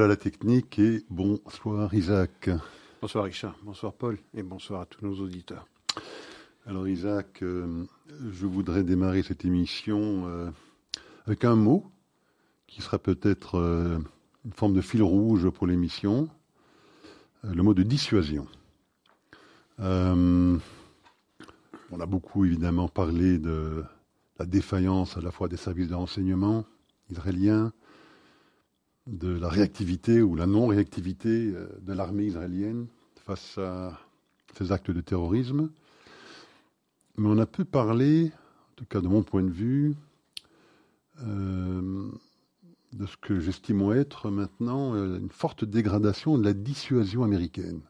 [0.00, 2.48] Paul à la technique et bonsoir Isaac.
[3.02, 5.66] Bonsoir Richard, bonsoir Paul et bonsoir à tous nos auditeurs.
[6.64, 7.84] Alors Isaac, euh,
[8.32, 10.50] je voudrais démarrer cette émission euh,
[11.26, 11.84] avec un mot
[12.66, 13.98] qui sera peut-être euh,
[14.46, 16.30] une forme de fil rouge pour l'émission,
[17.42, 18.46] le mot de dissuasion.
[19.78, 20.60] on
[22.00, 23.84] a beaucoup évidemment parlé de
[24.38, 26.64] la défaillance à la fois des services de renseignement
[27.10, 27.74] israéliens,
[29.10, 32.86] de la réactivité ou la non-réactivité de l'armée israélienne
[33.26, 33.98] face à
[34.56, 35.70] ces actes de terrorisme.
[37.16, 38.32] Mais on a pu parler,
[38.72, 39.94] en tout cas de mon point de vue,
[41.22, 42.10] euh,
[42.92, 47.82] de ce que j'estime être maintenant euh, une forte dégradation de la dissuasion américaine.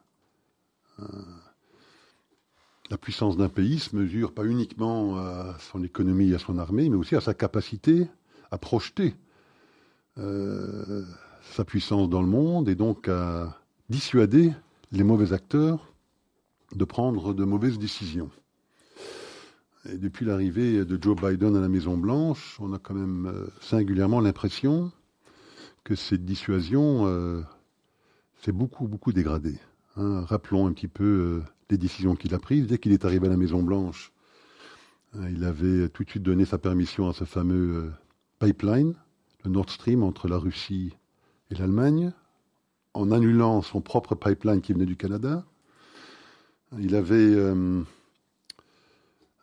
[0.99, 1.05] Euh,
[2.91, 6.89] la puissance d'un pays se mesure pas uniquement à son économie et à son armée,
[6.89, 8.09] mais aussi à sa capacité
[8.51, 9.15] à projeter
[11.43, 13.57] sa puissance dans le monde et donc à
[13.89, 14.53] dissuader
[14.93, 15.93] les mauvais acteurs
[16.75, 18.31] de prendre de mauvaises décisions.
[19.87, 24.93] Depuis l'arrivée de Joe Biden à la Maison-Blanche, on a quand même euh, singulièrement l'impression
[25.85, 27.43] que cette dissuasion euh,
[28.43, 29.59] s'est beaucoup, beaucoup dégradée.
[29.97, 30.23] Hein.
[30.27, 32.67] Rappelons un petit peu euh, les décisions qu'il a prises.
[32.67, 34.13] Dès qu'il est arrivé à la Maison-Blanche,
[35.29, 37.91] il avait tout de suite donné sa permission à ce fameux
[38.39, 38.95] pipeline,
[39.45, 40.97] le Nord Stream entre la Russie
[41.51, 42.13] et l'Allemagne,
[42.95, 45.45] en annulant son propre pipeline qui venait du Canada.
[46.79, 47.35] Il avait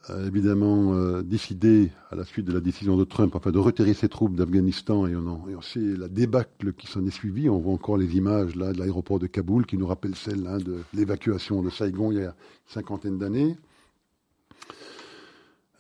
[0.10, 3.94] a évidemment euh, décidé, à la suite de la décision de Trump, enfin, de retirer
[3.94, 7.50] ses troupes d'Afghanistan, et on, et on sait la débâcle qui s'en est suivie.
[7.50, 10.58] On voit encore les images là de l'aéroport de Kaboul qui nous rappellent celle hein,
[10.58, 12.34] de l'évacuation de Saigon il y a une
[12.68, 13.56] cinquantaine d'années.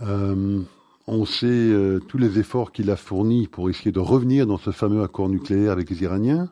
[0.01, 0.61] Euh,
[1.07, 4.71] on sait euh, tous les efforts qu'il a fournis pour essayer de revenir dans ce
[4.71, 6.49] fameux accord nucléaire avec les Iraniens,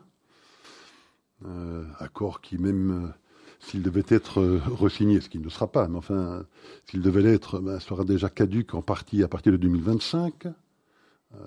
[2.00, 3.12] accord qui même
[3.60, 6.44] s'il devait être euh, resigné, ce qui ne sera pas, mais enfin,
[6.86, 10.46] s'il devait l'être, ben, sera déjà caduque en partie à partir de 2025.
[10.46, 11.38] Euh,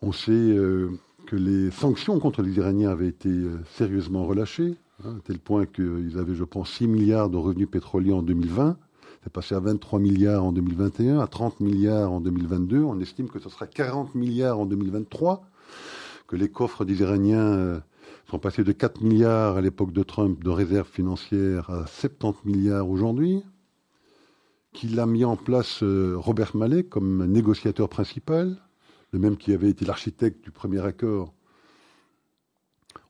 [0.00, 0.90] on sait euh,
[1.26, 3.30] que les sanctions contre les Iraniens avaient été
[3.74, 8.12] sérieusement relâchées, hein, à tel point qu'ils avaient, je pense, 6 milliards de revenus pétroliers
[8.12, 8.76] en 2020.
[9.22, 12.82] C'est passé à 23 milliards en 2021, à 30 milliards en 2022.
[12.82, 15.46] On estime que ce sera 40 milliards en 2023,
[16.26, 17.82] que les coffres des Iraniens
[18.28, 22.88] sont passés de 4 milliards à l'époque de Trump de réserves financières à 70 milliards
[22.88, 23.42] aujourd'hui,
[24.72, 28.56] qu'il a mis en place euh, Robert Mallet comme négociateur principal,
[29.12, 31.34] le même qui avait été l'architecte du premier accord.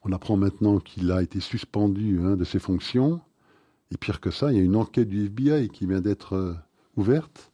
[0.04, 3.20] On apprend maintenant qu'il a été suspendu hein, de ses fonctions.
[3.92, 6.54] Et pire que ça, il y a une enquête du FBI qui vient d'être euh,
[6.96, 7.52] ouverte,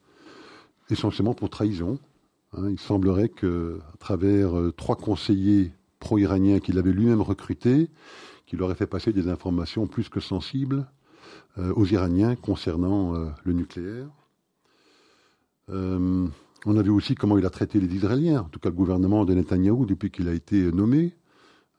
[0.88, 1.98] essentiellement pour trahison.
[2.56, 2.70] Hein.
[2.70, 7.90] il semblerait que, à travers euh, trois conseillers pro-iranien qu'il avait lui-même recruté,
[8.46, 10.86] qui leur aurait fait passer des informations plus que sensibles
[11.58, 14.08] euh, aux Iraniens concernant le nucléaire.
[15.68, 19.24] On a vu aussi comment il a traité les Israéliens, en tout cas le gouvernement
[19.24, 21.14] de Netanyahou depuis qu'il a été nommé.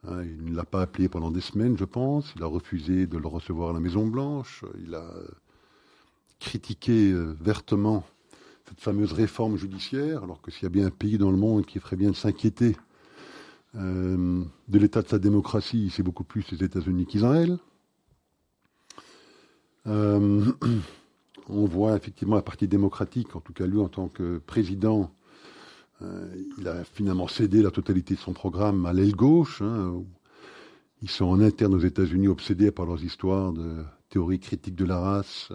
[0.06, 2.32] Hein, il ne l'a pas appelé pendant des semaines, je pense.
[2.36, 4.64] Il a refusé de le recevoir à la Maison Blanche.
[4.82, 5.12] Il a
[6.38, 8.04] critiqué vertement
[8.70, 11.66] cette fameuse réforme judiciaire, alors que s'il y a bien un pays dans le monde
[11.66, 12.76] qui ferait bien de s'inquiéter
[13.76, 17.58] euh, de l'état de sa démocratie, c'est beaucoup plus les États-Unis qu'Israël.
[19.86, 20.44] Euh,
[21.48, 25.19] on voit effectivement la partie démocratique, en tout cas lui en tant que président, euh,
[26.58, 29.60] il a finalement cédé la totalité de son programme à l'aile gauche.
[29.62, 30.02] Hein,
[31.02, 34.98] ils sont en interne aux États-Unis obsédés par leurs histoires de théorie critique de la
[34.98, 35.52] race,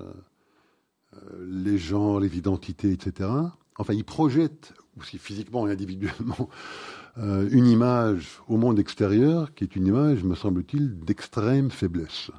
[1.40, 3.30] les genres, les identités, etc.
[3.78, 6.50] Enfin, ils projettent, aussi physiquement et individuellement,
[7.18, 12.32] euh, une image au monde extérieur qui est une image, me semble-t-il, d'extrême faiblesse.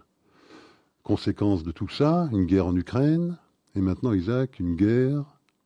[1.02, 3.38] Conséquence de tout ça, une guerre en Ukraine,
[3.74, 5.24] et maintenant, Isaac, une guerre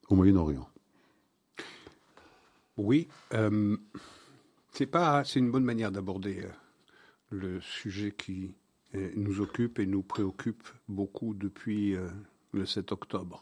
[0.09, 0.70] au Moyen-Orient.
[2.83, 3.77] Oui, euh,
[4.73, 6.49] c'est pas, c'est une bonne manière d'aborder euh,
[7.29, 8.55] le sujet qui
[9.15, 11.95] nous occupe et nous préoccupe beaucoup depuis
[12.51, 13.41] le 7 octobre.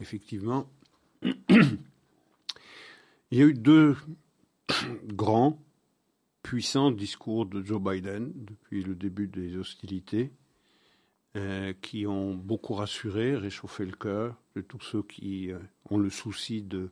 [0.00, 0.70] Effectivement,
[1.22, 1.28] il
[3.32, 3.94] y a eu deux
[5.04, 5.62] grand,
[6.42, 10.32] puissant discours de Joe Biden depuis le début des hostilités,
[11.36, 16.10] euh, qui ont beaucoup rassuré, réchauffé le cœur de tous ceux qui euh, ont le
[16.10, 16.90] souci de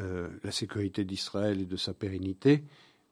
[0.00, 2.64] euh, la sécurité d'Israël et de sa pérennité.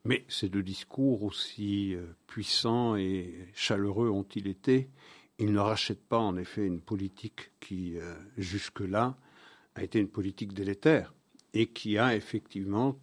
[0.04, 1.94] Mais ces deux discours, aussi
[2.26, 4.88] puissants et chaleureux ont-ils été,
[5.38, 7.94] ils ne rachètent pas en effet une politique qui,
[8.36, 9.16] jusque-là,
[9.76, 11.14] a été une politique délétère
[11.54, 12.98] et qui a effectivement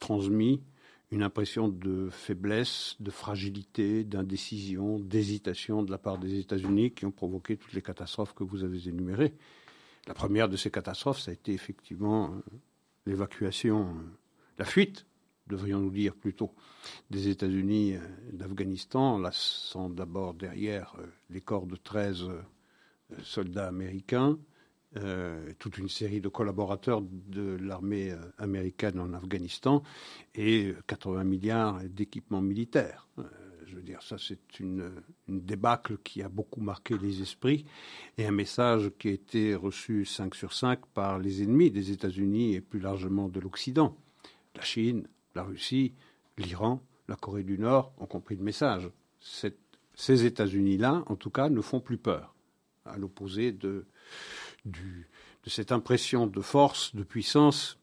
[0.00, 0.62] transmis
[1.10, 7.12] une impression de faiblesse, de fragilité, d'indécision, d'hésitation de la part des États-Unis qui ont
[7.12, 9.32] provoqué toutes les catastrophes que vous avez énumérées.
[10.06, 12.40] La première de ces catastrophes, ça a été effectivement euh,
[13.06, 14.02] l'évacuation, euh,
[14.58, 15.06] la fuite,
[15.46, 16.54] devrions-nous dire plutôt,
[17.10, 18.00] des États-Unis euh,
[18.32, 20.94] d'Afghanistan, laissant d'abord derrière
[21.30, 22.24] les corps de 13
[23.22, 24.38] soldats américains,
[25.58, 29.82] toute une série de collaborateurs de l'armée américaine en Afghanistan
[30.36, 33.08] et 80 milliards d'équipements militaires.
[33.66, 34.92] Je veux dire, ça c'est une,
[35.28, 37.64] débâcle qui a beaucoup marqué les esprits
[38.18, 42.54] et un message qui a été reçu 5 sur 5 par les ennemis des États-Unis
[42.54, 43.96] et plus largement de l'Occident.
[44.54, 45.94] La Chine, la Russie,
[46.38, 48.90] l'Iran, la Corée du Nord ont compris le message.
[49.20, 52.34] Ces États-Unis-là, en tout cas, ne font plus peur,
[52.84, 53.86] à l'opposé de
[55.46, 57.78] cette impression de force, de puissance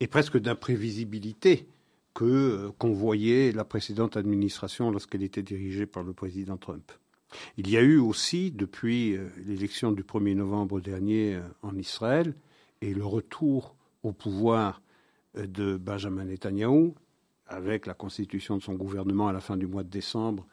[0.00, 1.68] et presque d'imprévisibilité
[2.14, 6.92] que euh, qu'on voyait la précédente administration lorsqu'elle était dirigée par le président Trump.
[7.56, 12.34] Il y a eu aussi, depuis euh, l'élection du 1er novembre dernier euh, en Israël
[12.80, 14.82] et le retour au pouvoir
[15.34, 16.92] de Benjamin Netanyahu,
[17.46, 20.46] avec la constitution de son gouvernement à la fin du mois de décembre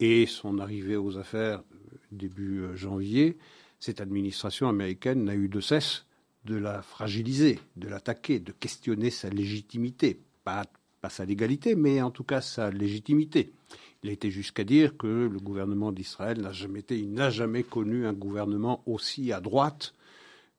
[0.00, 1.62] et son arrivée aux affaires
[2.10, 3.38] début janvier,
[3.78, 6.04] cette administration américaine n'a eu de cesse
[6.44, 10.20] de la fragiliser, de l'attaquer, de questionner sa légitimité.
[11.08, 13.52] Sa légalité, mais en tout cas sa légitimité.
[14.02, 17.62] Il a été jusqu'à dire que le gouvernement d'Israël n'a jamais été, il n'a jamais
[17.62, 19.94] connu un gouvernement aussi à droite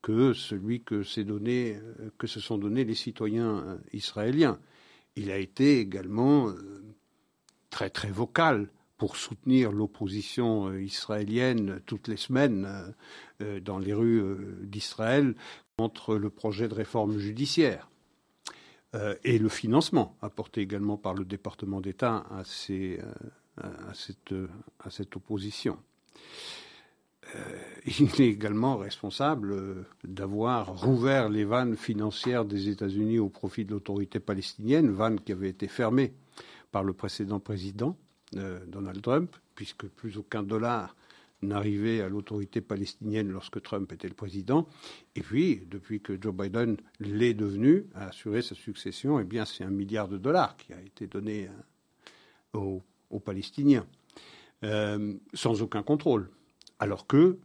[0.01, 4.59] que celui que, se sont donnés les citoyens euh, israéliens.
[5.15, 6.83] Il a été également euh,
[7.69, 12.93] très très vocal pour soutenir l'opposition euh, israélienne toutes les semaines
[13.61, 15.33] dans les rues d'Israël
[15.77, 17.89] contre le projet de réforme judiciaire
[19.23, 24.33] et le financement apporté également par le département d'État à, cette,
[24.79, 25.77] à, cette, opposition.
[27.85, 34.19] il est également responsable d'avoir rouvert les vannes financières des États-Unis au profit de l'autorité
[34.19, 36.13] palestinienne, vannes qui avaient été fermées
[36.71, 37.95] par le précédent président
[38.67, 40.95] Donald Trump, puisque plus aucun dollar
[41.41, 44.67] n'arrivait à l'autorité palestinienne lorsque Trump était le président.
[45.15, 49.63] Et puis, depuis que Joe Biden l'est devenu, a assuré sa succession, eh bien, c'est
[49.63, 51.49] un milliard de dollars qui a été donné
[52.55, 53.85] euh, aux, Palestiniens,
[54.63, 56.29] euh, sans aucun contrôle.
[56.79, 57.37] Alors que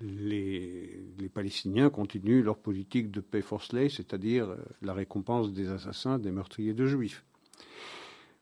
[0.00, 6.18] les, Palestiniens continuent leur politique de pay for slay, c'est-à-dire euh, la récompense des assassins,
[6.18, 7.24] des meurtriers de juifs.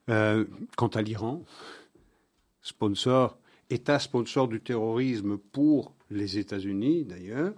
[0.08, 1.42] Quant à l'Iran,
[2.62, 3.36] sponsor,
[3.70, 7.52] État sponsor du terrorisme pour les États-Unis d'ailleurs,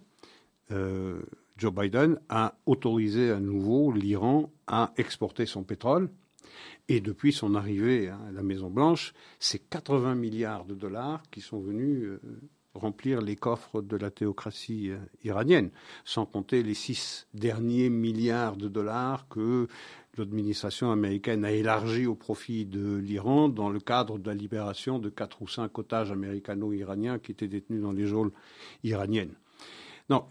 [0.71, 1.21] euh,
[1.57, 6.11] Joe Biden a autorisé à nouveau l'Iran à exporter son pétrole.
[6.89, 12.05] Et depuis son arrivée à la Maison-Blanche, c'est 80 milliards de dollars qui sont venus
[12.05, 12.21] euh,
[12.75, 14.93] remplir les coffres de la théocratie
[15.25, 15.71] iranienne,
[16.05, 19.67] sans compter les six derniers milliards de dollars que
[20.19, 25.09] l'administration américaine a élargi au profit de l'Iran dans le cadre de la libération de
[25.09, 28.33] quatre ou cinq otages américano-iraniens qui étaient détenus dans les geôles
[28.85, 29.35] iraniennes.
[30.11, 30.25] Non.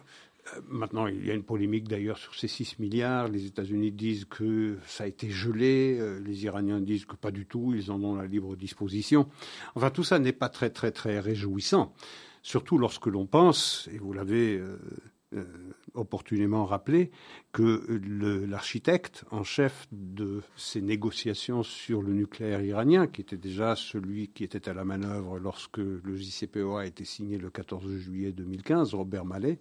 [0.56, 3.28] Euh, maintenant, il y a une polémique d'ailleurs sur ces 6 milliards.
[3.28, 5.98] Les États-Unis disent que ça a été gelé.
[6.00, 7.74] Euh, les Iraniens disent que pas du tout.
[7.76, 9.28] Ils en ont la libre disposition.
[9.76, 11.94] Enfin, tout ça n'est pas très, très, très réjouissant.
[12.44, 14.62] Surtout lorsque l'on pense, et vous l'avez
[15.36, 17.10] euh, euh, opportunément rappelé
[17.52, 18.00] que
[18.48, 24.44] l'architecte en chef de ces négociations sur le nucléaire iranien, qui était déjà celui qui
[24.44, 29.26] était à la manœuvre lorsque le JCPOA a été signé le 14 juillet 2015, Robert
[29.26, 29.58] Mallet,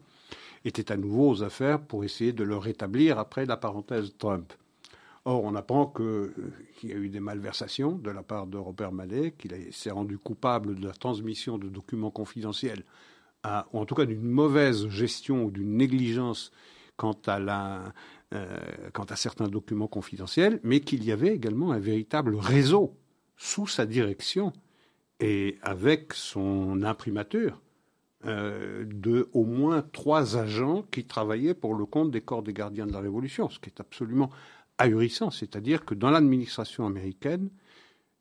[0.67, 4.53] était à nouveau aux affaires pour essayer de le rétablir après la parenthèse Trump.
[5.25, 9.33] Or, on apprend qu'il y a eu des malversations de la part de Robert Mallet,
[9.39, 12.85] qu'il s'est rendu coupable de la transmission de documents confidentiels
[13.73, 16.51] ou en tout cas d'une mauvaise gestion ou d'une négligence
[16.97, 17.93] quant à, la,
[18.35, 18.59] euh,
[18.93, 22.97] quant à certains documents confidentiels, mais qu'il y avait également un véritable réseau
[23.37, 24.53] sous sa direction
[25.21, 27.61] et avec son imprimature
[28.25, 32.87] euh, de au moins trois agents qui travaillaient pour le compte des corps des gardiens
[32.87, 34.31] de la Révolution, ce qui est absolument
[34.79, 35.31] ahurissant.
[35.31, 37.51] C'est-à-dire que dans l'administration américaine,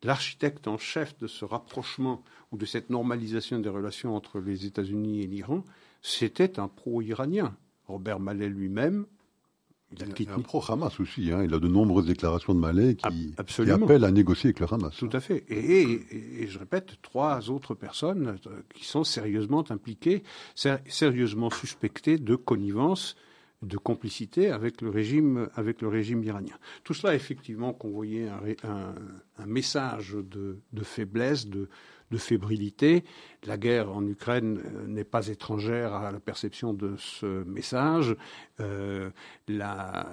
[0.04, 5.22] l'architecte en chef de ce rapprochement ou de cette normalisation des relations entre les États-Unis
[5.22, 5.66] et l'Iran,
[6.02, 7.56] c'était un pro-iranien.
[7.88, 9.06] Robert Mallet lui-même,
[9.92, 10.34] il a.
[10.34, 11.32] Un pro-Hamas aussi.
[11.32, 11.44] Hein.
[11.44, 14.96] Il a de nombreuses déclarations de Mallet qui, appellent à négocier avec le Hamas.
[14.98, 15.46] Tout à fait.
[15.50, 20.24] Et, je répète, trois autres personnes euh, qui sont sérieusement impliquées,
[20.56, 23.16] sérieusement suspectées de connivence
[23.66, 25.50] de complicité avec le régime,
[26.24, 26.56] iranien.
[26.84, 28.30] Tout cela, effectivement, convoyait
[28.64, 31.68] un, message de, faiblesse, de,
[32.18, 33.04] fébrilité.
[33.46, 38.16] La guerre en Ukraine euh, n'est pas étrangère à la perception de ce message.
[38.62, 39.10] Euh,
[39.50, 40.04] euh,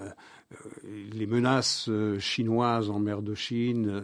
[1.13, 4.03] les menaces chinoises en mer de Chine,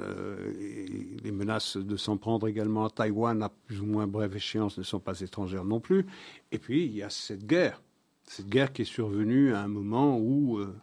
[0.60, 0.86] et
[1.22, 4.84] les menaces de s'en prendre également à Taïwan à plus ou moins brève échéance ne
[4.84, 6.06] sont pas étrangères non plus.
[6.52, 7.82] Et puis, il y a cette guerre
[8.28, 10.74] cette guerre qui est survenue à un moment où euh,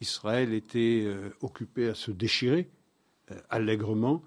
[0.00, 2.68] Israël était euh, occupé à se déchirer
[3.30, 4.22] euh, allègrement,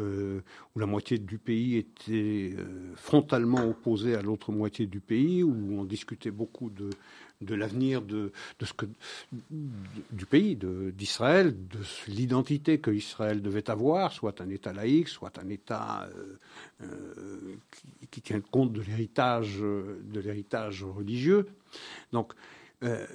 [0.00, 2.54] où la moitié du pays était
[2.94, 6.88] frontalement opposée à l'autre moitié du pays, où on discutait beaucoup de,
[7.40, 8.86] de l'avenir de, ce que,
[9.50, 11.78] du pays, d'Israël, de,
[12.08, 16.08] l'identité que Israël devait avoir, soit un État laïque, soit un État
[16.80, 21.46] qui, qui, tient compte de l'héritage, de l'héritage religieux.
[22.12, 22.32] Donc,
[22.82, 23.06] euh,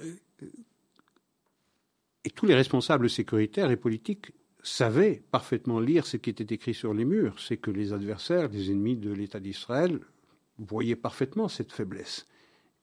[2.24, 6.94] et tous les responsables sécuritaires et politiques savaient parfaitement lire ce qui était écrit sur
[6.94, 7.38] les murs.
[7.38, 10.00] C'est que les adversaires, les ennemis de l'État d'Israël,
[10.58, 12.26] voyaient parfaitement cette faiblesse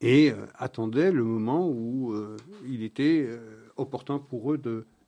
[0.02, 3.28] et euh, attendaient le moment où euh, il était
[3.76, 4.60] opportun pour eux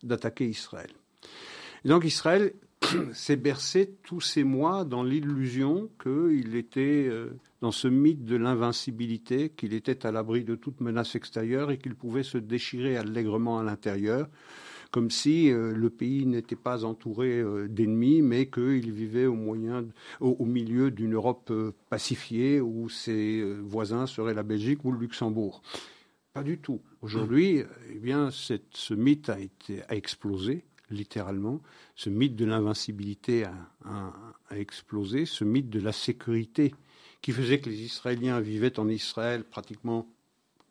[0.03, 0.91] d'attaquer Israël.
[1.85, 2.55] donc Israël
[3.13, 9.51] s'est bercé tous ces mois dans l'illusion qu'il était euh, dans ce mythe de l'invincibilité,
[9.51, 13.63] qu'il était à l'abri de toute menace extérieure et qu'il pouvait se déchirer allègrement à
[13.63, 14.29] l'intérieur,
[14.95, 19.85] comme si euh, le pays n'était pas entouré euh, d'ennemis, mais qu'il vivait au, moyen,
[20.21, 21.53] au, milieu d'une Europe
[21.91, 25.63] pacifiée où ses voisins seraient la Belgique ou le Luxembourg.
[26.33, 26.81] Pas du tout.
[27.03, 31.61] Aujourd'hui, eh bien, ce mythe a, été, a explosé littéralement.
[31.97, 33.47] Ce mythe de l'invincibilité
[33.85, 34.13] a,
[34.55, 36.73] explosé, ce mythe de la sécurité
[37.21, 40.07] qui faisait que les Israéliens vivaient en Israël pratiquement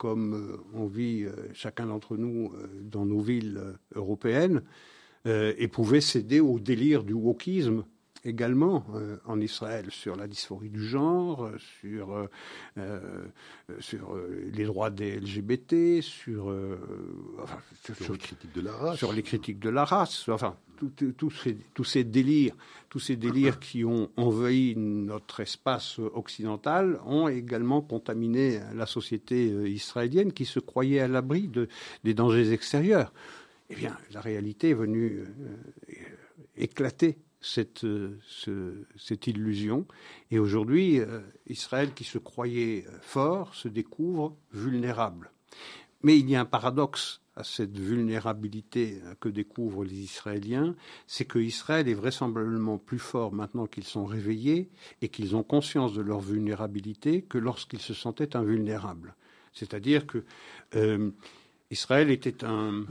[0.03, 3.57] comme euh, on vit euh, chacun d'entre nous euh, dans nos villes
[3.95, 4.61] européennes,
[5.25, 7.85] et pouvaient céder au délire du wokisme
[8.25, 11.49] également euh, en Israël sur la dysphorie du genre,
[11.81, 12.27] sur, euh,
[12.77, 13.25] euh,
[13.79, 14.17] sur
[14.51, 16.55] les droits des LGBT, sur,
[17.83, 18.97] sur, les critiques de la race.
[18.97, 20.29] Sur les critiques de la race.
[20.29, 20.55] Enfin,
[21.17, 22.55] tous ces, tous ces délires,
[22.89, 30.33] tous ces délires qui ont envahi notre espace occidental ont également contaminé la société israélienne
[30.33, 31.67] qui se croyait à l'abri de,
[32.03, 33.13] des dangers extérieurs.
[33.69, 35.23] Eh bien, la réalité est venue
[36.57, 37.85] éclater cette,
[38.97, 39.85] cette illusion.
[40.31, 45.31] Et aujourd'hui, euh, Israël, qui se croyait fort, se découvre vulnérable.
[46.01, 50.75] Mais il y a un paradoxe à cette vulnérabilité que découvrent les Israéliens,
[51.07, 54.69] c'est que Israël est vraisemblablement plus fort maintenant qu'ils sont réveillés
[55.01, 59.15] et qu'ils ont conscience de leur vulnérabilité que lorsqu'ils se sentaient invulnérables.
[59.51, 60.23] C'est-à-dire que
[60.75, 61.09] euh,
[61.71, 62.85] Israël était un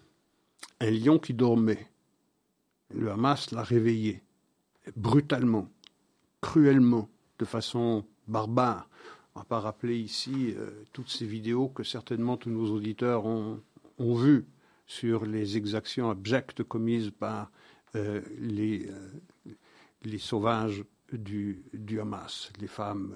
[0.80, 1.88] lion qui dormait
[2.96, 4.22] le Hamas l'a réveillé
[4.96, 5.68] brutalement,
[6.40, 7.08] cruellement,
[7.38, 8.88] de façon barbare.
[9.34, 13.60] On va pas rappeler ici euh, toutes ces vidéos que certainement tous nos auditeurs ont,
[13.98, 14.46] vues
[14.86, 17.50] sur les exactions abjectes commises par
[17.96, 19.52] euh, les, euh,
[20.02, 21.62] les sauvages du,
[22.00, 23.12] Hamas, les femmes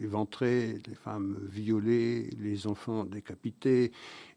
[0.00, 3.92] éventrées, les femmes violées, les enfants décapités,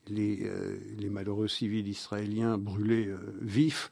[0.09, 3.09] les malheureux civils israéliens brûlés
[3.39, 3.89] vifs.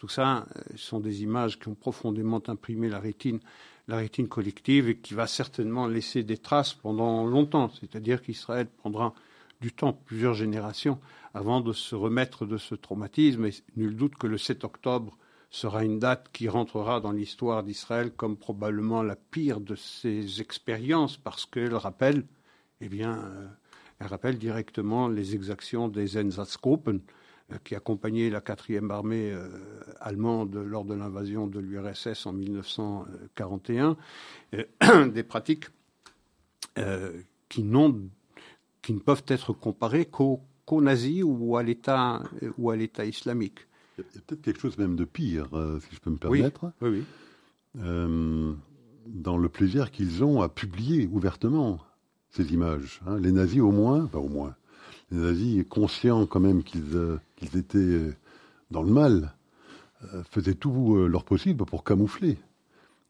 [0.00, 3.38] Tout ça euh, sont des images qui ont profondément imprimé la rétine,
[3.86, 7.68] la rétine collective et qui va certainement laisser des traces pendant longtemps.
[7.68, 9.12] C'est-à-dire qu'Israël prendra
[9.60, 10.98] du temps, plusieurs générations,
[11.34, 13.44] avant de se remettre de ce traumatisme.
[13.44, 15.18] Et nul doute que le 7 octobre
[15.50, 21.18] sera une date qui rentrera dans l'histoire d'Israël comme probablement la pire de ses expériences
[21.18, 22.24] parce qu'elle rappelle,
[22.80, 23.48] eh euh,
[23.98, 27.00] elle rappelle directement les exactions des Einsatzgruppen,
[27.64, 29.48] qui accompagnait la quatrième armée euh,
[30.00, 33.96] allemande lors de l'invasion de l'URSS en 1941,
[34.54, 35.66] euh, des pratiques
[37.48, 37.64] qui,
[38.82, 40.40] qui, ne peuvent être comparées qu'aux
[40.80, 42.22] nazis ou à l'État
[42.56, 43.66] ou à l'État islamique.
[43.98, 45.48] Il y a peut-être quelque chose même de pire,
[45.80, 46.72] si je peux me permettre.
[46.80, 47.04] Oui,
[47.74, 48.54] oui.
[49.06, 51.80] dans le plaisir qu'ils ont à publier ouvertement
[52.30, 53.00] ces images.
[53.06, 53.18] Hein.
[53.18, 54.54] Les nazis au moins, pas au moins,
[55.10, 57.18] les nazis, conscients quand même qu'ils euh,
[57.54, 58.14] étaient euh,
[58.70, 59.34] dans le mal,
[60.14, 62.38] euh, faisaient tout leur possible pour camoufler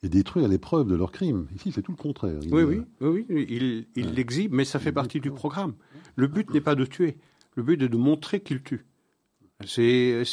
[0.03, 1.47] et détruire les preuves de leurs crimes.
[1.55, 2.41] Ici, c'est tout le contraire.
[2.51, 5.75] oui, oui, oui, oui, il l'exhibe, mais ça fait partie du programme.
[6.17, 7.19] Le but n'est pas de tuer,
[7.55, 8.87] le but est de montrer qu'il tue.
[9.67, 10.25] C'est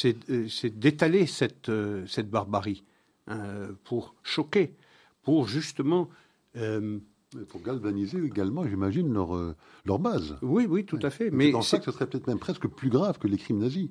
[0.79, 1.69] d'étaler cette,
[2.07, 2.85] cette barbarie
[3.27, 4.73] hein, pour choquer,
[5.21, 6.09] pour justement
[7.49, 9.55] pour galvaniser également, j'imagine, leur,
[9.85, 10.37] leur base.
[10.41, 11.29] Oui, oui, tout à fait.
[11.31, 13.89] Mais dans ça que ce serait peut-être même presque plus grave que les crimes nazis.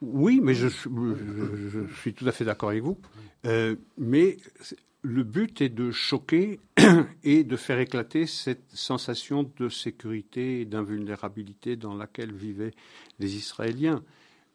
[0.00, 0.66] Oui, mais je,
[2.00, 2.98] suis tout à fait d'accord avec vous.
[3.98, 4.36] mais
[5.02, 6.60] le but est de choquer
[7.24, 12.74] et de faire éclater cette sensation de sécurité et d'invulnérabilité dans laquelle vivaient
[13.18, 14.02] les Israéliens.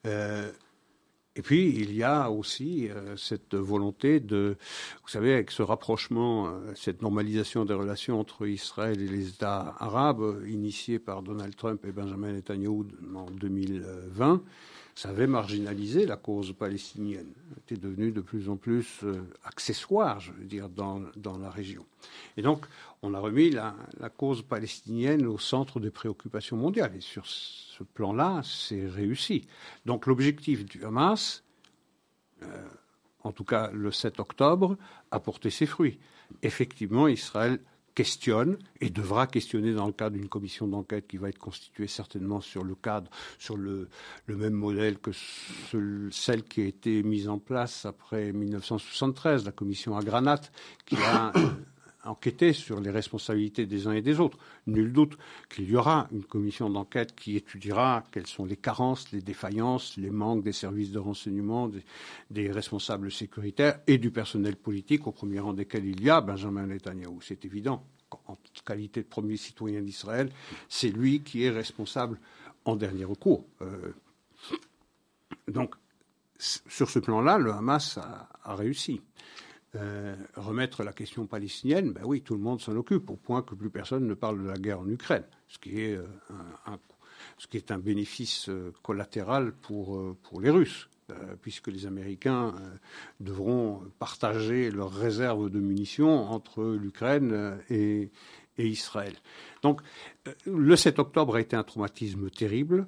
[0.05, 0.51] Euh,
[1.37, 4.57] et puis, il y a aussi euh, cette volonté de,
[5.03, 9.75] vous savez, avec ce rapprochement, euh, cette normalisation des relations entre Israël et les États
[9.77, 14.41] arabes, initiée par Donald Trump et Benjamin Netanyahu en 2020,
[14.97, 20.31] ça avait marginalisé la cause palestinienne, était devenu de plus en plus euh, accessoire, je
[20.31, 21.85] veux dire, dans, dans, la région.
[22.35, 22.65] Et donc,
[23.03, 26.95] on a remis la, la, cause palestinienne au centre des préoccupations mondiales.
[26.95, 29.47] Et sur ce plan-là, c'est réussi.
[29.85, 31.43] Donc, l'objectif du Hamas,
[32.41, 32.67] euh,
[33.23, 34.77] en tout cas le 7 octobre,
[35.11, 35.99] a porté ses fruits.
[36.41, 37.59] Effectivement, Israël
[37.97, 42.41] questionne et devra questionner dans le cadre d'une commission d'enquête qui va être constituée certainement
[42.41, 43.89] sur le cadre, sur le,
[44.27, 45.09] même modèle que
[46.11, 50.41] celle qui a été mise en place après 1973, la commission Agranat,
[50.85, 51.33] qui a
[52.07, 54.37] enquêter sur les responsabilités des uns et des autres.
[54.65, 55.17] Nul doute
[55.49, 60.09] qu'il y aura une commission d'enquête qui étudiera quelles sont les carences, les défaillances, les
[60.09, 61.69] manques des services de renseignement,
[62.29, 66.67] des, responsables sécuritaires et du personnel politique, au premier rang desquels il y a Benjamin
[66.67, 67.19] Netanyahu.
[67.21, 67.83] C'est évident.
[68.27, 70.31] En qualité de premier citoyen d'Israël,
[70.69, 72.19] c'est lui qui est responsable
[72.63, 73.45] en dernier recours.
[73.61, 73.93] Euh,
[75.49, 75.75] donc,
[76.39, 79.01] sur ce plan-là, le Hamas a réussi.
[79.75, 83.53] Euh, remettre la question palestinienne, ben oui, tout le monde s'en occupe, au point que
[83.53, 86.07] plus personne ne parle de la guerre en Ukraine, ce qui est, euh,
[86.65, 86.79] un,
[87.37, 90.89] ce qui est un bénéfice euh, collatéral pour, pour les Russes,
[91.41, 92.53] puisque les Américains
[93.21, 98.11] devront partager leurs réserves de munitions entre l'Ukraine et,
[98.57, 99.13] et, Israël.
[99.61, 99.79] Donc,
[100.45, 102.87] le 7 octobre a été un traumatisme terrible.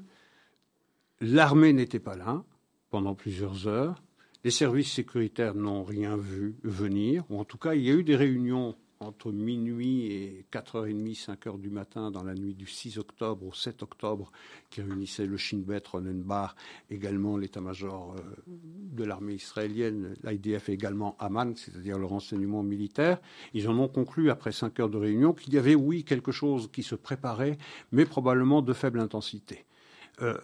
[1.21, 2.43] L'armée n'était pas là
[2.89, 4.01] pendant plusieurs heures.
[4.45, 8.03] Les services sécuritaires n'ont rien vu venir, ou en tout cas, il y a eu
[8.03, 13.47] des réunions entre minuit et 4h30, 5h du matin dans la nuit du 6 octobre
[13.47, 14.31] au 7 octobre
[14.69, 16.55] qui réunissaient le Shin Bet, Ronenbar,
[16.89, 23.19] également l'état-major euh, de l'armée israélienne, l'IDF et également Aman, c'est-à-dire le renseignement militaire.
[23.53, 26.69] Ils en ont conclu après 5 heures de réunion qu'il y avait, oui, quelque chose
[26.71, 27.57] qui se préparait,
[27.91, 29.65] mais probablement de faible intensité.
[30.21, 30.37] Euh,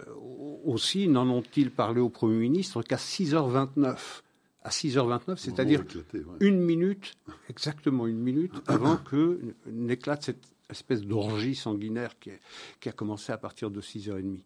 [0.64, 3.98] aussi, n'en ont-ils parlé au Premier ministre qu'à 6h29
[4.66, 5.84] à 6h29, c'est-à-dire
[6.40, 7.14] une minute,
[7.50, 13.70] exactement une minute, avant que n'éclate cette espèce d'orgie sanguinaire qui, a commencé à partir
[13.70, 14.40] de 6h30.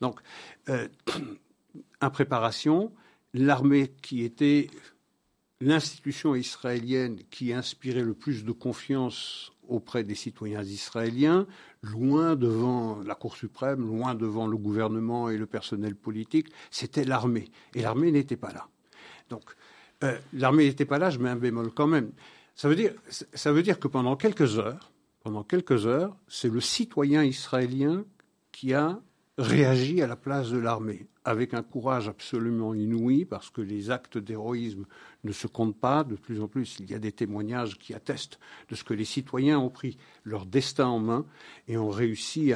[0.00, 0.20] Donc,
[0.70, 0.88] euh,
[2.00, 2.90] impréparation,
[3.34, 4.70] l'armée qui était
[5.60, 11.46] l'institution israélienne qui inspirait le plus de confiance auprès des citoyens israéliens,
[11.90, 17.50] loin devant la Cour suprême, loin devant le gouvernement et le personnel politique, c'était l'armée.
[17.74, 18.68] Et l'armée n'était pas là.
[19.30, 19.42] Donc,
[20.04, 22.12] euh, l'armée n'était pas là, je mets un bémol quand même.
[22.54, 24.90] Ça veut dire, que pendant quelques heures,
[25.22, 28.04] pendant quelques heures, c'est le citoyen israélien
[28.52, 28.98] qui a
[29.36, 34.16] réagi à la place de l'armée, avec un courage absolument inouï, parce que les actes
[34.16, 34.86] d'héroïsme
[35.24, 36.04] ne se comptent pas.
[36.04, 39.04] De plus en plus, il y a des témoignages qui attestent de ce que les
[39.04, 41.26] citoyens ont pris leur destin en main
[41.66, 42.52] et ont réussi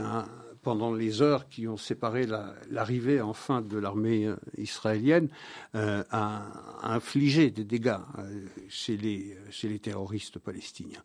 [0.63, 2.27] pendant les heures qui ont séparé
[2.71, 5.29] l'arrivée enfin de l'armée euh, israélienne,
[5.75, 6.47] euh, à,
[6.83, 11.03] infliger des dégâts euh, chez les terroristes palestiniens.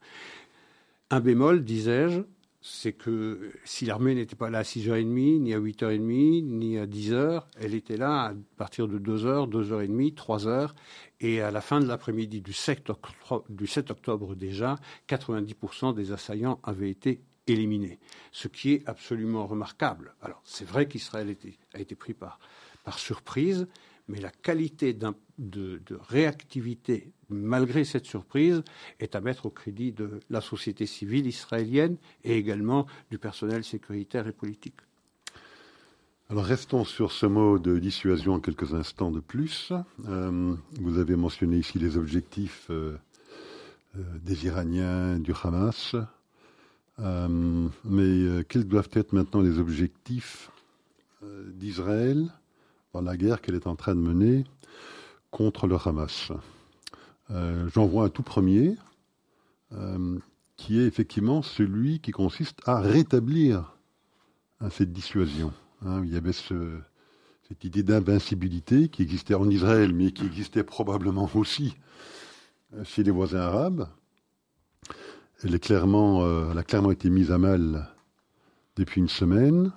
[1.09, 2.21] Un bémol, disais-je,
[2.67, 7.43] c'est que si l'armée n'était pas là à 6h30, ni à 8h30, ni à 10h,
[7.59, 10.71] elle était là à partir de 2h, 2h30, 3h,
[11.19, 16.11] et à la fin de l'après-midi du 7 octobre, du 7 octobre déjà, 90% des
[16.11, 17.99] assaillants avaient été éliminés,
[18.31, 20.15] ce qui est absolument remarquable.
[20.23, 21.35] Alors c'est vrai qu'Israël
[21.75, 22.39] a été pris par,
[22.83, 23.67] par surprise,
[24.07, 24.93] mais la qualité
[25.37, 28.63] de, réactivité, malgré cette surprise,
[28.99, 34.27] est à mettre au crédit de la société civile israélienne et également du personnel sécuritaire
[34.27, 34.75] et politique.
[36.29, 39.71] Alors restons sur ce mot de dissuasion quelques instants de plus.
[40.07, 42.97] Euh, vous avez mentionné ici les objectifs euh,
[43.95, 45.95] euh, des Iraniens, du Hamas.
[46.97, 50.49] mais quels doivent être maintenant les objectifs
[51.21, 52.31] d'Israël
[52.93, 54.45] dans la guerre qu'elle est en train de mener?
[55.35, 56.31] Contre le Hamas.
[57.29, 58.77] Euh, j'en vois un tout premier,
[59.73, 60.17] euh,
[60.55, 63.75] qui est effectivement celui qui consiste à rétablir
[64.61, 65.51] hein, cette dissuasion.
[65.85, 66.03] Hein.
[66.05, 71.75] il y avait cette idée d'invincibilité qui existait en Israël, mais qui existait probablement aussi
[72.73, 73.89] euh, chez les voisins arabes.
[75.43, 77.89] elle, est clairement, elle a clairement été mise à mal
[78.77, 79.73] depuis une semaine.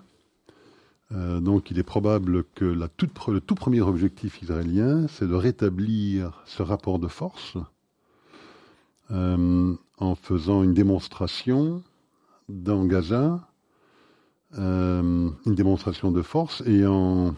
[1.11, 2.89] Donc il est probable que la
[3.29, 7.57] le tout premier objectif israélien, c'est de rétablir ce rapport de force
[9.11, 11.83] en faisant une démonstration
[12.51, 13.49] dans Gaza,
[14.53, 17.35] une démonstration de force et en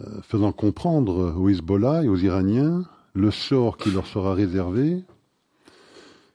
[0.00, 5.04] euh, faisant comprendre aux Hezbollah et aux Iraniens le sort qui leur sera réservé,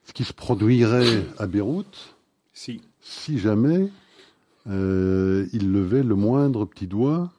[0.04, 2.14] ce qui se produirait à Beyrouth
[2.52, 3.90] si, si jamais
[4.68, 7.32] euh, ils levaient le moindre petit doigt,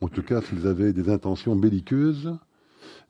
[0.00, 2.34] en tout cas s'ils avaient des intentions belliqueuses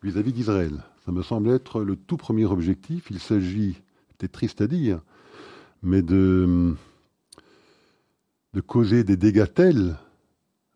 [0.03, 0.85] vis-à-vis d'Israël.
[1.05, 3.07] Ça me semble être le tout premier objectif.
[3.11, 3.81] Il s'agit,
[4.21, 5.01] c'est triste à dire,
[5.83, 6.75] mais de,
[8.67, 9.97] causer des dégâts tels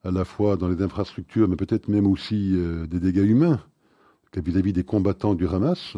[0.04, 3.60] à la fois dans les infrastructures, mais peut-être même aussi euh, des dégâts humains
[4.42, 5.96] vis-à-vis des combattants du Hamas,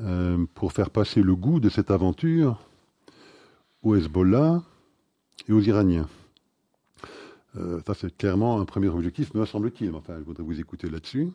[0.00, 2.60] euh, pour faire passer le goût de cette aventure
[3.82, 4.62] aux Hezbollah
[5.48, 6.08] et aux Iraniens.
[7.56, 9.94] Euh, ça, c'est clairement un premier objectif, me semble-t-il.
[9.94, 11.30] Enfin, je voudrais vous écouter là-dessus.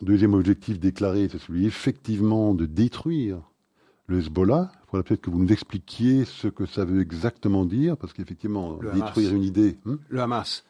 [0.00, 3.40] deuxième objectif déclaré, c'est celui effectivement de détruire
[4.06, 4.72] le Hezbollah.
[4.72, 8.78] Il faudrait peut-être que vous nous expliquiez ce que ça veut exactement dire, parce qu'effectivement,
[8.94, 9.78] détruire une idée.
[9.84, 10.64] Hmm le Hamas.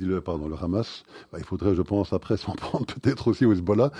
[0.00, 1.04] Le, pardon, le Hamas.
[1.32, 3.92] Bah, il faudrait, je pense, après s'en prendre peut-être aussi au Hezbollah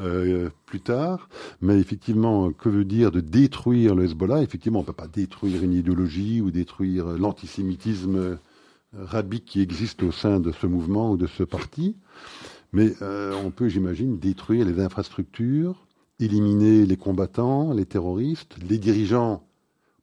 [0.00, 1.28] euh, plus tard.
[1.60, 4.42] Mais effectivement, que veut dire de détruire le Hezbollah?
[4.42, 8.36] Effectivement, on ne peut pas détruire une idéologie ou détruire l'antisémitisme euh,
[8.94, 11.96] rabbinique qui existe au sein de ce mouvement ou de ce parti.
[12.72, 15.86] Mais euh, on peut, j'imagine, détruire les infrastructures,
[16.20, 19.42] éliminer les combattants, les terroristes, les dirigeants,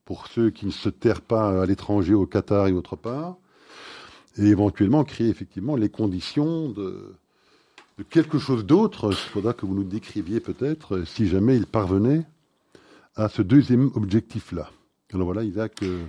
[0.05, 3.37] pour ceux qui ne se terrent pas à l'étranger, au Qatar et autre part,
[4.37, 7.13] et éventuellement créer effectivement les conditions de,
[8.09, 9.11] quelque chose d'autre.
[9.11, 12.25] Il faudra que vous nous décriviez peut-être si jamais il parvenait
[13.15, 14.71] à ce deuxième objectif-là.
[15.13, 16.05] Alors voilà, Isaac, euh,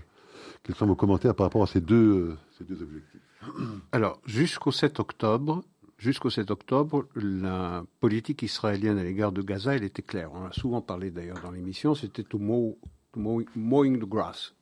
[0.63, 3.21] quels sont vos commentaires par rapport à ces deux, deux objectifs
[3.93, 5.63] Alors, jusqu'au 7 octobre,
[5.97, 10.31] jusqu'au 7 octobre, la politique israélienne à l'égard de Gaza, elle était claire.
[10.35, 12.77] On a souvent parlé d'ailleurs dans l'émission, c'était to, mow,
[13.17, 14.55] mowing the grass,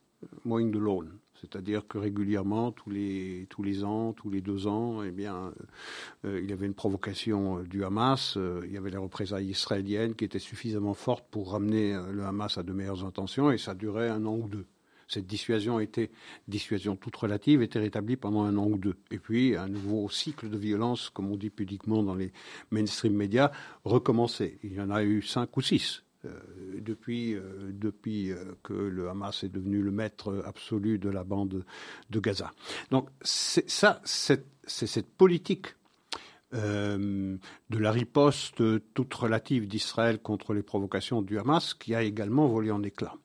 [0.45, 1.11] mowing the lawn.
[1.41, 5.53] C'est-à-dire que régulièrement, tous les, ans, tous les deux ans, eh bien,
[6.25, 8.37] euh, il y avait une provocation euh, du Hamas.
[8.37, 12.59] Euh, il y avait les représailles israéliennes qui étaient suffisamment fortes pour ramener le Hamas
[12.59, 14.67] à de meilleures intentions et ça durait un an ou deux.
[15.09, 16.11] Cette dissuasion était,
[16.49, 18.97] dissuasion toute relative, était rétablie pendant un an ou deux.
[19.13, 22.33] Et puis, un nouveau cycle de violence, comme on dit pudiquement dans les
[22.73, 23.53] mainstream médias,
[23.85, 24.59] recommençait.
[24.65, 26.06] Il y en a eu cinq ou six euh,
[26.81, 31.65] depuis, euh, depuis euh, que le Hamas est devenu le maître absolu de la bande
[32.11, 32.53] de Gaza.
[32.91, 35.75] Donc, c'est ça, c'est cette politique
[36.53, 37.39] de
[37.79, 38.63] la riposte
[38.95, 43.17] toute relative d'Israël contre les provocations du Hamas qui a également volé en éclats.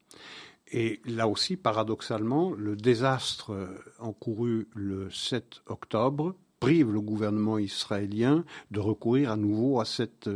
[0.73, 8.79] Et là aussi, paradoxalement, le désastre encouru le 7 octobre prive le gouvernement israélien de
[8.79, 10.29] recourir à nouveau à cette,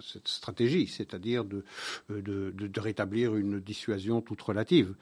[0.00, 1.64] cette stratégie, c'est-à-dire de,
[2.10, 4.94] de, de, rétablir une dissuasion toute relative.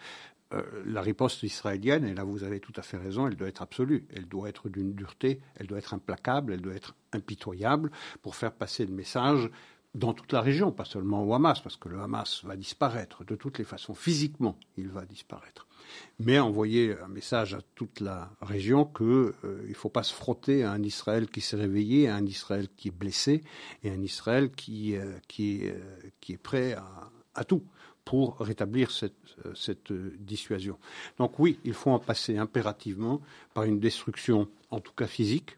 [0.52, 3.62] Euh, la riposte israélienne, et là vous avez tout à fait raison, elle doit être
[3.62, 7.90] absolue, elle doit être d'une dureté, elle doit être implacable, elle doit être impitoyable
[8.22, 9.50] pour faire passer le message
[9.94, 13.36] dans toute la région, pas seulement au Hamas, parce que le Hamas va disparaître de
[13.36, 15.68] toutes les façons, physiquement, il va disparaître.
[16.18, 19.32] Mais envoyer un message à toute la région qu'il euh,
[19.68, 22.88] ne faut pas se frotter à un Israël qui s'est réveillé, à un Israël qui
[22.88, 23.42] est blessé,
[23.84, 25.80] et un Israël qui, euh, euh,
[26.28, 26.76] est prêt
[27.34, 27.62] à, tout
[28.04, 30.78] pour rétablir cette, dissuasion.
[31.18, 33.20] Donc oui, il faut en passer impérativement
[33.54, 35.56] par une destruction, en tout cas physique,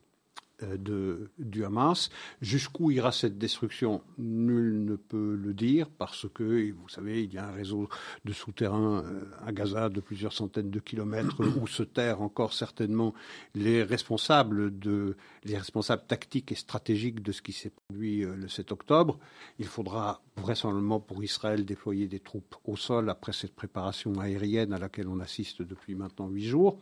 [0.63, 2.11] de, du Hamas.
[2.41, 4.03] Jusqu'où ira cette destruction?
[4.19, 7.89] Nul ne peut le dire parce que, vous savez, il y a un réseau
[8.25, 13.15] de souterrains euh, à Gaza de plusieurs centaines de kilomètres où se terrent encore certainement
[13.55, 18.49] les responsables, de, les responsables tactiques et stratégiques de ce qui s'est produit euh, le
[18.49, 19.19] 7 octobre.
[19.59, 24.79] Il faudra vraisemblablement pour Israël déployer des troupes au sol après cette préparation aérienne à
[24.79, 26.81] laquelle on assiste depuis maintenant huit jours.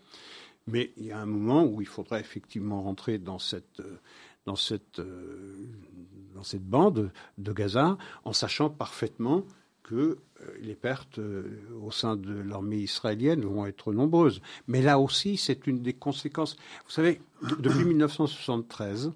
[0.67, 3.99] Mais il y a un moment où il faudra effectivement rentrer dans cette, euh,
[4.47, 5.57] dans cette, euh,
[6.35, 9.45] dans cette bande de Gaza en sachant parfaitement
[9.83, 10.17] que euh,
[10.61, 11.21] les pertes
[11.83, 14.41] au sein de l'armée israélienne vont être nombreuses.
[14.67, 16.57] Mais là aussi, c'est une des conséquences.
[16.87, 17.21] Vous savez,
[17.59, 19.13] depuis 1973,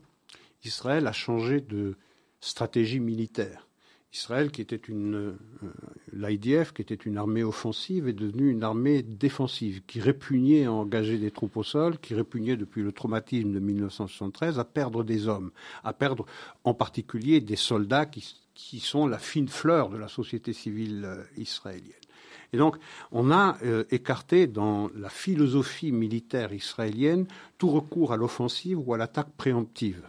[0.64, 1.96] Israël a changé de
[2.40, 3.67] stratégie militaire.
[4.12, 5.72] Israël, qui était une euh,
[6.14, 11.18] l'IDF, qui était une armée offensive, est devenue une armée défensive, qui répugnait à engager
[11.18, 15.50] des troupes au sol, qui répugnait depuis le traumatisme de 1973 à perdre des hommes,
[15.84, 16.24] à perdre
[16.64, 21.22] en particulier des soldats qui, qui sont la fine fleur de la société civile euh,
[21.36, 21.92] israélienne.
[22.54, 22.78] Et donc,
[23.12, 27.26] on a euh, écarté dans la philosophie militaire israélienne
[27.58, 30.02] tout recours à l'offensive ou à l'attaque préemptive.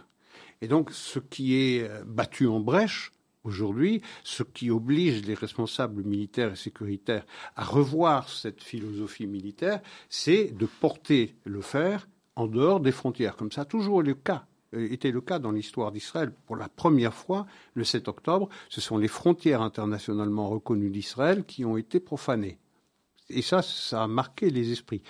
[0.62, 3.12] Et donc, ce qui est battu en brèche
[3.44, 7.26] aujourd'hui, ce qui oblige les responsables militaires et sécuritaires
[7.56, 13.52] à revoir cette philosophie militaire, c'est de porter le fer en dehors des frontières, comme
[13.52, 16.32] ça a toujours le cas euh, était le cas dans l'histoire d'Israël.
[16.46, 21.64] Pour la première fois, le 7 octobre, ce sont les frontières internationalement reconnues d'Israël qui
[21.64, 22.58] ont été profanées.
[23.28, 25.02] Et ça, ça a marqué les esprits.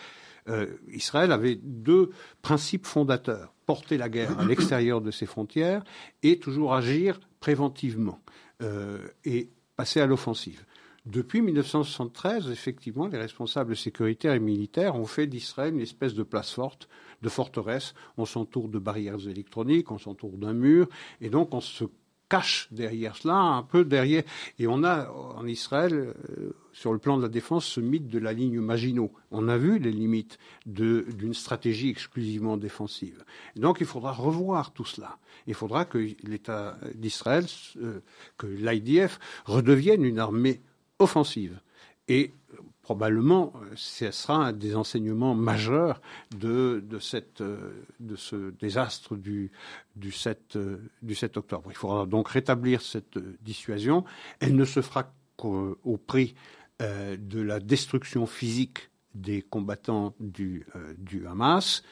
[0.50, 2.10] Euh, Israël avait deux
[2.42, 5.84] principes fondateurs porter la guerre à l'extérieur de ses frontières
[6.24, 8.18] et toujours agir préventivement
[8.62, 10.64] euh, et passer à l'offensive.
[11.06, 16.50] Depuis 1973, effectivement, les responsables sécuritaires et militaires ont fait d'Israël une espèce de place
[16.50, 16.88] forte,
[17.22, 17.94] de forteresse.
[18.18, 20.88] On s'entoure de barrières électroniques, on s'entoure d'un mur,
[21.20, 21.84] et donc on se
[22.30, 24.22] cache derrière cela, un peu derrière.
[24.58, 28.18] Et on a en Israël, euh, sur le plan de la défense, ce mythe de
[28.18, 29.12] la ligne Maginot.
[29.30, 33.22] On a vu les limites d'une stratégie exclusivement défensive.
[33.56, 35.18] donc il faudra revoir tout cela.
[35.46, 37.44] Il faudra que l'État d'Israël,
[37.82, 38.00] euh,
[38.38, 40.60] que l'IDF redevienne une armée
[40.98, 41.60] offensive.
[42.08, 42.32] Et
[42.90, 46.00] probablement, ce sera un des enseignements majeurs
[46.36, 49.52] de, cette, de ce désastre du,
[49.94, 50.58] du, 7,
[51.00, 51.70] du 7 octobre.
[51.70, 54.04] Il faudra donc rétablir cette dissuasion.
[54.40, 56.34] Elle ne se fera qu'au prix
[56.82, 61.84] euh, de la destruction physique des combattants du, euh, du Hamas.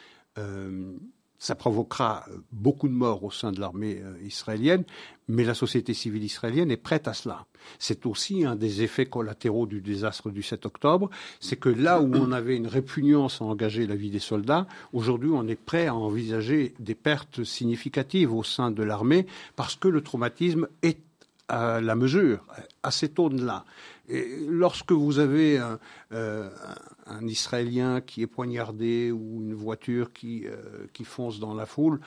[1.39, 4.85] Ça provoquera euh, beaucoup de morts au sein de l'armée euh, israélienne,
[5.29, 7.47] mais la société civile israélienne est prête à cela.
[7.79, 12.15] C'est aussi un des effets collatéraux du désastre du 7 octobre, c'est que là où
[12.15, 15.95] on avait une répugnance à engager la vie des soldats, aujourd'hui on est prêt à
[15.95, 20.99] envisager des pertes significatives au sein de l'armée parce que le traumatisme est
[21.49, 22.45] à la mesure,
[22.83, 23.65] à cette aune-là.
[24.09, 25.79] Et lorsque vous avez un,
[26.13, 26.49] euh,
[27.07, 32.01] un, Israélien qui est poignardé ou une voiture qui, euh, qui fonce dans la foule,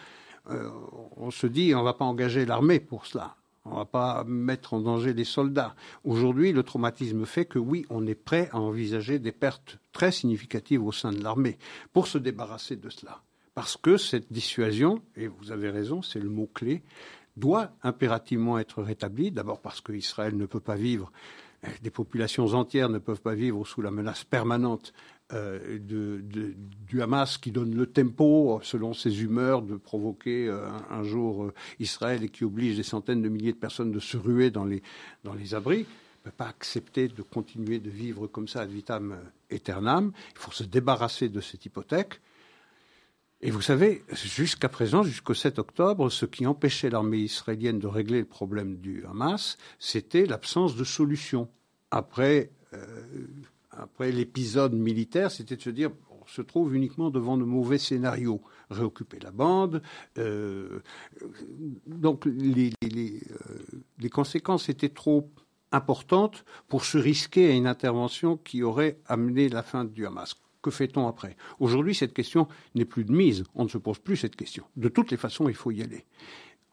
[0.49, 0.69] euh,
[1.17, 3.35] on se dit on ne va pas engager l'armée pour cela.
[3.65, 5.75] On ne va pas mettre en danger les soldats.
[6.03, 10.83] Aujourd'hui, le traumatisme fait que oui, on est prêt à envisager des pertes très significatives
[10.83, 11.59] au sein de l'armée
[11.93, 13.21] pour se débarrasser de cela.
[13.53, 16.81] Parce que cette dissuasion, et vous avez raison, c'est le mot-clé,
[17.37, 19.31] doit impérativement être rétablie.
[19.31, 21.11] D'abord parce qu'Israël ne peut pas vivre
[21.81, 24.93] des populations entières ne peuvent pas vivre sous la menace permanente
[25.33, 31.45] euh, du Hamas qui donne le tempo selon ses humeurs de provoquer euh, un, jour
[31.45, 34.65] euh, Israël et qui oblige des centaines de milliers de personnes de se ruer dans
[34.65, 34.81] les,
[35.23, 35.85] dans les abris.
[36.25, 39.15] Ne peut pas accepter de continuer de vivre comme ça ad vitam
[39.49, 40.11] aeternam.
[40.33, 42.19] Il faut se débarrasser de cette hypothèque.
[43.43, 48.19] Et vous savez, jusqu'à présent, jusqu'au 7 octobre, ce qui empêchait l'armée israélienne de régler
[48.19, 51.49] le problème du Hamas, c'était l'absence de solution.
[51.89, 53.03] Après, euh,
[53.71, 55.89] après l'épisode militaire, c'était de se dire,
[56.21, 58.41] on se trouve uniquement devant de mauvais scénarios.
[58.69, 59.81] Réoccuper la bande.
[60.19, 60.79] Euh,
[61.87, 65.31] donc euh, les conséquences étaient trop
[65.71, 70.71] importantes pour se risquer à une intervention qui aurait amené la fin du Hamas que
[70.71, 71.35] fait-on après?
[71.59, 73.43] Aujourd'hui, cette question n'est plus de mise.
[73.55, 74.65] On ne se pose plus cette question.
[74.75, 76.05] De toutes les façons, il faut y aller.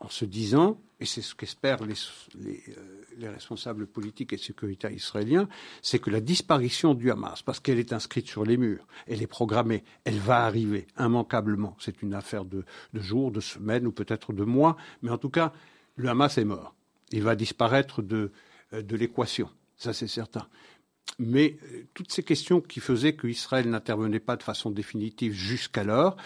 [0.00, 1.94] En se disant, et c'est ce qu'espèrent les,
[2.36, 5.48] euh, les, responsables politiques et sécuritaires israéliens,
[5.82, 9.28] c'est que la disparition du Hamas, parce qu'elle est inscrite sur les murs, elle est
[9.28, 11.76] programmée, elle va arriver immanquablement.
[11.80, 15.52] C'est une affaire de, jours, de semaines ou peut-être de mois, mais en tout cas,
[15.96, 16.74] le Hamas est mort.
[17.10, 18.30] Il va disparaître de,
[18.72, 19.50] euh, de l'équation.
[19.76, 20.48] Ça, c'est certain.
[21.18, 26.16] Mais euh, toutes ces questions qui faisaient qu'Israël n'intervenait pas de façon définitive jusqu'alors,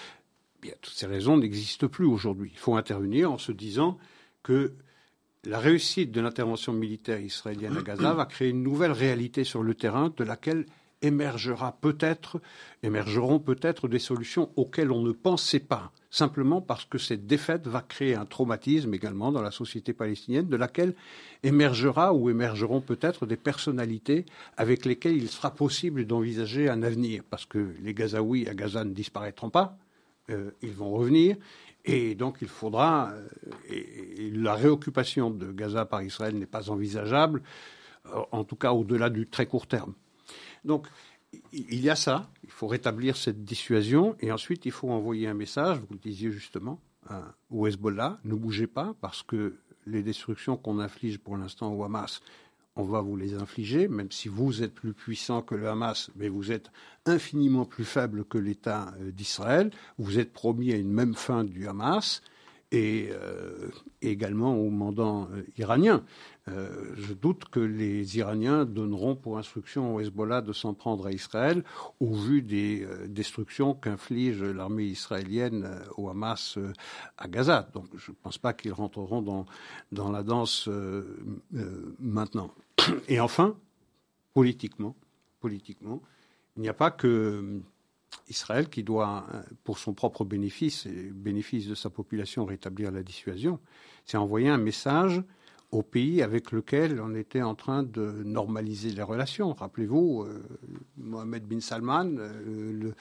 [0.61, 2.51] bien, toutes ces raisons n'existent plus aujourd'hui.
[2.53, 3.99] Il faut intervenir en se disant
[4.43, 4.75] que
[5.45, 9.75] la réussite de l'intervention militaire israélienne à Gaza va créer une nouvelle réalité sur le
[9.75, 10.67] terrain de laquelle
[11.03, 12.41] émergera peut-être,
[12.85, 17.81] émergeront peut-être des solutions auxquelles on ne pensait pas, simplement parce que cette défaite va
[17.81, 20.95] créer un traumatisme également dans la société palestinienne, de laquelle
[21.43, 24.27] émergera ou émergeront peut-être des personnalités
[24.59, 28.93] avec lesquelles il sera possible d'envisager un avenir, parce que les Gazaouis à Gaza ne
[28.93, 29.79] disparaîtront pas,
[30.29, 31.37] euh, ils vont revenir,
[31.87, 37.43] et donc il faudra, euh, la réoccupation de Gaza par Israël n'est pas envisageable,
[38.07, 39.95] euh, en tout cas au-delà du très court terme.
[40.65, 40.87] Donc,
[41.53, 45.35] il y a ça, il faut rétablir cette dissuasion, et ensuite il faut envoyer un
[45.35, 46.79] message, vous le disiez justement,
[47.51, 52.23] au Hezbollah, ne bougez pas, parce que les destructions qu'on inflige pour l'instant au Hamas,
[52.77, 56.29] on va vous les infliger, même si vous êtes plus puissant que le Hamas, mais
[56.29, 56.71] vous êtes
[57.05, 61.69] infiniment plus faible que l'État euh, d'Israël, vous êtes promis à une même fin du
[61.69, 62.23] Hamas,
[62.75, 63.11] et
[64.01, 66.03] également au mandant iranien.
[66.47, 71.63] Je doute que les Iraniens donneront pour instruction au Hezbollah de s'en prendre à Israël
[72.01, 76.59] au vu des destructions qu'inflige l'armée israélienne au Hamas
[77.17, 77.69] à Gaza.
[77.75, 79.23] Donc je ne pense pas qu'ils rentreront
[79.93, 80.69] dans, la danse
[82.01, 82.53] maintenant.
[83.09, 83.57] Et enfin,
[84.35, 84.97] politiquement,
[85.41, 86.03] politiquement,
[86.57, 87.61] il n'y a pas que euh,
[88.29, 93.03] Israël qui doit, euh, pour son propre bénéfice et bénéfice de sa population, rétablir la
[93.03, 93.59] dissuasion.
[94.05, 95.23] C'est envoyer un message
[95.73, 99.55] au pays avec lequel on était en train de normaliser les relations.
[99.55, 100.43] Rappelez-vous, euh,
[100.99, 102.95] Mohamed bin Salman, le,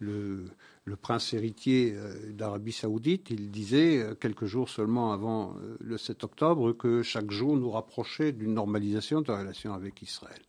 [0.00, 1.94] le, prince héritier
[2.30, 7.70] d'Arabie saoudite, il disait quelques jours seulement avant le 7 octobre que chaque jour nous
[7.70, 10.40] rapprochait d'une normalisation de la relation avec Israël.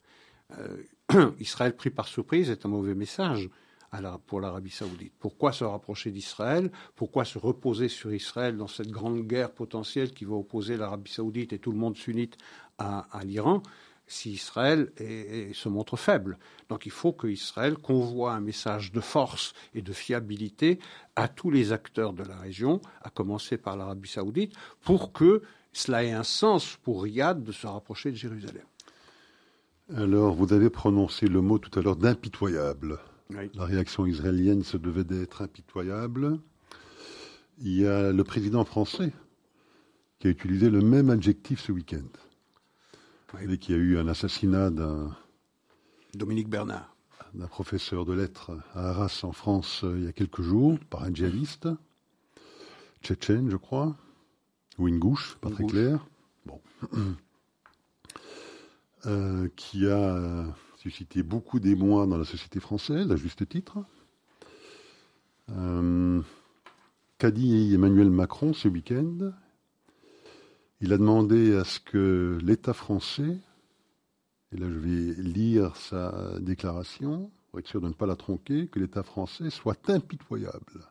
[1.40, 3.50] Israël pris par surprise est un mauvais message
[4.26, 5.14] pour l'Arabie saoudite.
[5.20, 6.72] Pourquoi se rapprocher d'Israël?
[6.96, 11.54] Pourquoi se reposer sur Israël dans cette grande guerre potentielle qui va opposer l'Arabie saoudite
[11.54, 12.38] et tout le monde sunnite
[12.78, 13.62] à, l'Iran
[14.08, 16.38] si Israël se montre faible?
[16.70, 20.80] Donc il faut que Israël convoie un message de force et de fiabilité
[21.16, 25.42] à tous les acteurs de la région, à commencer par l'Arabie saoudite, pour que
[25.74, 28.64] cela ait un sens pour Riyad de se rapprocher de Jérusalem.
[29.94, 33.00] Alors, vous avez prononcé le mot tout à l'heure d'impitoyable.
[33.30, 36.40] La réaction israélienne se devait d'être impitoyable.
[37.60, 39.12] Il y a le président français
[40.20, 42.08] qui a utilisé le même adjectif ce week-end.
[43.34, 43.58] Oui.
[43.58, 45.16] qu'il y a eu un assassinat d'un.
[46.14, 46.96] Dominique Bernard.
[47.34, 51.04] D'un professeur de lettres à Arras en France euh, il y a quelques jours par
[51.04, 51.68] un djihadiste,
[53.02, 53.98] tchétchène, je crois,
[54.78, 56.06] ou une gouche, pas très clair.
[56.46, 56.62] Bon.
[59.08, 63.80] Euh, qui a suscité beaucoup d'émoi dans la société française, à juste titre.
[65.50, 66.22] Euh,
[67.18, 69.34] qu'a dit Emmanuel Macron ce week-end?
[70.82, 73.40] Il a demandé à ce que l'État français,
[74.52, 78.68] et là je vais lire sa déclaration, pour être sûr de ne pas la tronquer,
[78.68, 80.88] que l'État français soit impitoyable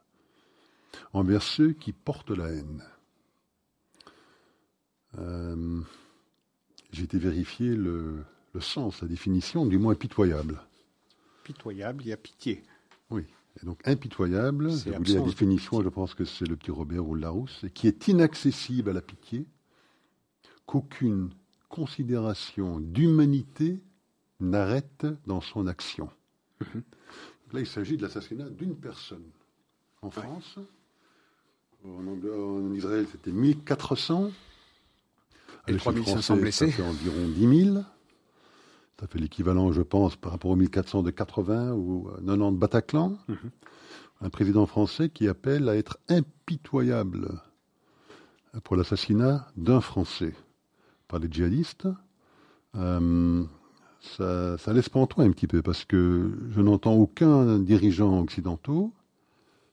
[1.13, 2.83] envers ceux qui portent la haine.
[5.19, 5.81] Euh,
[6.91, 8.25] j'ai été vérifier le,
[8.61, 10.61] sens, la définition du mot impitoyable.
[11.43, 12.63] Pitoyable, il y a pitié.
[13.11, 13.25] Oui.
[13.63, 17.15] Et donc impitoyable, je vous la définition, je pense que c'est le petit Robert ou
[17.15, 19.47] Larousse, qui est inaccessible à la pitié,
[20.67, 21.31] qu'aucune
[21.69, 23.81] considération d'humanité
[24.41, 26.11] n'arrête dans son action.
[26.61, 26.83] Mhm.
[27.53, 29.25] Là, il s'agit de l'assassinat d'une personne.
[30.03, 30.59] En France,
[31.85, 34.31] en, en Israël, c'était 1400.
[35.69, 36.71] Et 3500 blessés.
[36.71, 37.85] Ça fait environ 10 000.
[39.01, 43.19] Ça fait l'équivalent, je pense, par rapport aux 1400 de 80 ou 90 Bataclan.
[43.29, 43.51] Mhm.
[44.21, 47.41] Un président français qui appelle à être impitoyable
[48.63, 50.33] pour l'assassinat d'un Français
[51.09, 51.89] par les djihadistes.
[52.77, 53.45] Euh,
[54.01, 58.93] ça, ça, laisse pantois un petit peu parce que je n'entends aucun dirigeant occidentaux.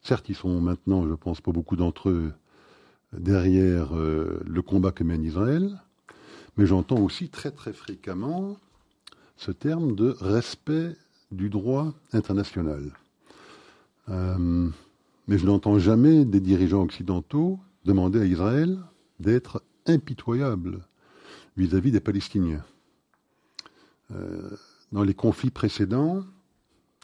[0.01, 2.33] Certes, ils sont maintenant, je pense, pas beaucoup d'entre eux
[3.13, 5.81] derrière euh, le combat que mène Israël,
[6.57, 8.57] mais j'entends aussi très très fréquemment
[9.41, 10.95] ce terme de respect
[11.31, 12.93] du droit international.
[14.09, 14.69] Euh,
[15.27, 18.77] mais je n'entends jamais des dirigeants occidentaux demander à Israël
[19.19, 20.81] d'être impitoyable
[21.57, 22.63] vis-à-vis des Palestiniens.
[24.11, 24.51] Euh,
[24.91, 26.23] dans les conflits précédents,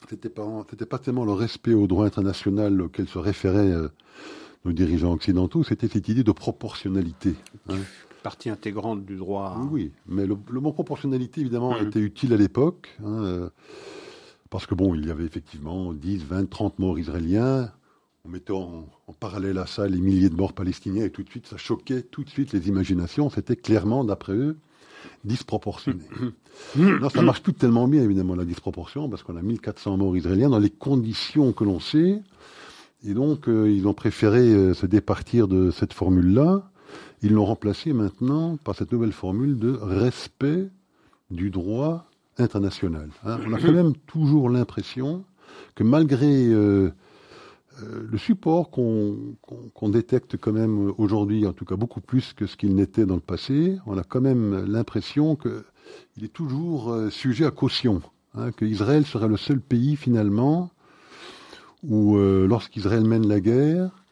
[0.08, 3.74] ce n'était pas, pas, tellement le respect au droit international auquel se référait
[4.64, 7.34] nos dirigeants occidentaux, c'était cette idée de proportionnalité.
[7.70, 7.80] Hein.
[8.28, 9.56] Partie intégrante du droit.
[9.72, 11.88] Oui, mais le, mot proportionnalité, évidemment, mmh.
[11.88, 13.50] était utile à l'époque, hein, euh,
[14.50, 17.72] parce que bon, il y avait effectivement 10, 20, 30 morts israéliens.
[18.26, 18.84] On mettait en,
[19.22, 22.26] parallèle à ça les milliers de morts palestiniens, et tout de suite, ça choquait tout
[22.26, 23.30] de suite les imaginations.
[23.30, 24.58] C'était clairement, d'après eux,
[25.24, 26.04] disproportionné.
[26.76, 26.98] Mmh.
[27.00, 30.50] non, ça marche plus tellement bien, évidemment, la disproportion, parce qu'on a 1400 morts israéliens
[30.50, 32.22] dans les conditions que l'on sait.
[33.06, 36.70] Et donc, euh, ils ont préféré euh, se départir de cette formule-là.
[37.22, 40.70] Ils l'ont remplacée maintenant par cette nouvelle formule de respect
[41.32, 42.06] du droit
[42.38, 43.10] international.
[43.26, 43.40] Hein.
[43.48, 45.24] On a quand même toujours l'impression
[45.74, 46.92] que malgré euh,
[47.82, 52.76] le support qu'on détecte quand même aujourd'hui, en tout cas beaucoup plus que ce qu'il
[52.76, 58.02] n'était dans le passé, on a quand même l'impression qu'il est toujours sujet à caution,
[58.36, 60.72] hein, que Israël serait le seul pays finalement
[61.84, 64.07] où euh, lorsqu'Israël mène la guerre, euh,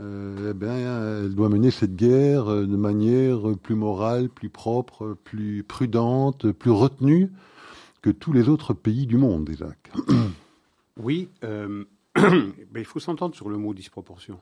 [0.00, 5.62] eh bien, elle doit mener cette guerre euh, de manière plus morale, plus propre, plus
[5.62, 7.30] prudente, plus retenue
[8.02, 9.50] que tous les autres pays du monde,
[10.96, 11.28] Oui,
[12.16, 14.40] il faut s'entendre sur le mot disproportion.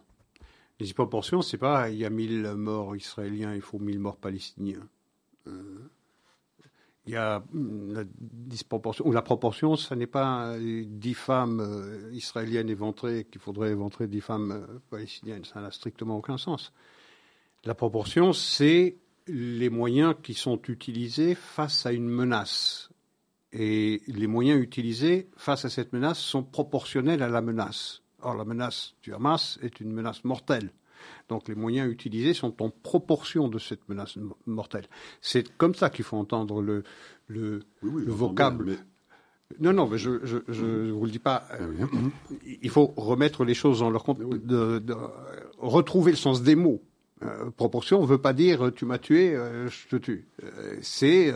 [0.80, 4.86] Les disproportions, c'est pas il y a 1000 morts israéliens, il faut 1000 morts palestiniens.
[5.48, 5.90] Euh,
[7.08, 12.68] il y a la disproportion, ou la proportion, ce n'est pas 10 femmes euh, israéliennes
[12.68, 15.46] éventrées qu'il faudrait éventrer 10 femmes euh, palestiniennes.
[15.46, 16.70] Ça n'a strictement aucun sens.
[17.64, 22.90] La proportion, c'est les moyens qui sont utilisés face à une menace.
[23.52, 28.02] Et les moyens utilisés face à cette menace sont proportionnels à la menace.
[28.20, 30.72] Or, la menace du Hamas est une menace mortelle.
[31.28, 34.86] Donc les moyens utilisés sont en proportion de cette menace mortelle.
[35.20, 36.84] C'est comme ça qu'il faut entendre le,
[37.28, 38.78] le, vocable.
[39.60, 41.44] Non, non, mais je ne vous le dis pas.
[41.50, 41.56] Ah
[42.62, 44.82] il faut remettre les choses dans leur compte, de,
[45.58, 46.82] retrouver le sens des mots.
[47.24, 50.28] Euh, proportion ne veut pas dire tu m'as tué, euh, je te tue.
[50.44, 51.32] Euh, c'est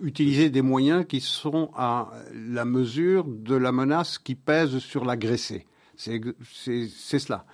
[0.00, 5.66] utiliser des moyens qui sont à la mesure de la menace qui pèse sur l'agressé.
[5.96, 6.20] C'est
[7.18, 7.44] cela.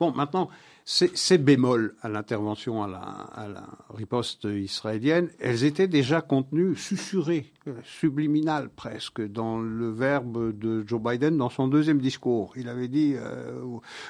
[0.00, 0.48] Bon, maintenant,
[0.84, 7.52] ces bémols à l'intervention, à la, riposte israélienne, elles étaient déjà contenues, susurrées,
[7.84, 12.52] subliminales presque, dans le verbe de Joe Biden dans son deuxième discours.
[12.56, 13.60] Il avait dit euh,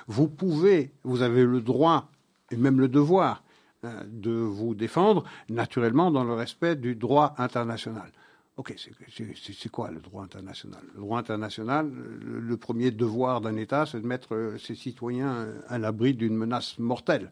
[0.06, 2.10] Vous pouvez, vous avez le droit
[2.50, 3.42] et même le devoir
[3.84, 8.12] euh, de vous défendre, naturellement dans le respect du droit international.
[8.58, 10.82] Ok, c'est quoi le droit international?
[10.92, 15.78] Le droit international, le, premier devoir d'un État, c'est de mettre euh, ses citoyens à
[15.78, 17.30] l'abri d'une menace mortelle.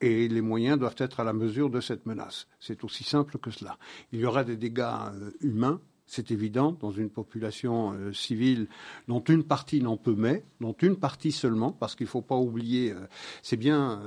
[0.00, 2.46] Et les moyens doivent être à la mesure de cette menace.
[2.60, 3.76] C'est aussi simple que cela.
[4.12, 4.82] Il y aura des dégâts
[5.14, 8.68] euh, humains, c'est évident, dans une population euh, civile
[9.08, 12.36] dont une partie n'en peut mais, dont une partie seulement, parce qu'il ne faut pas
[12.36, 12.94] oublier,
[13.42, 14.00] c'est bien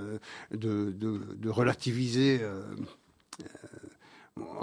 [0.51, 2.39] de, de, relativiser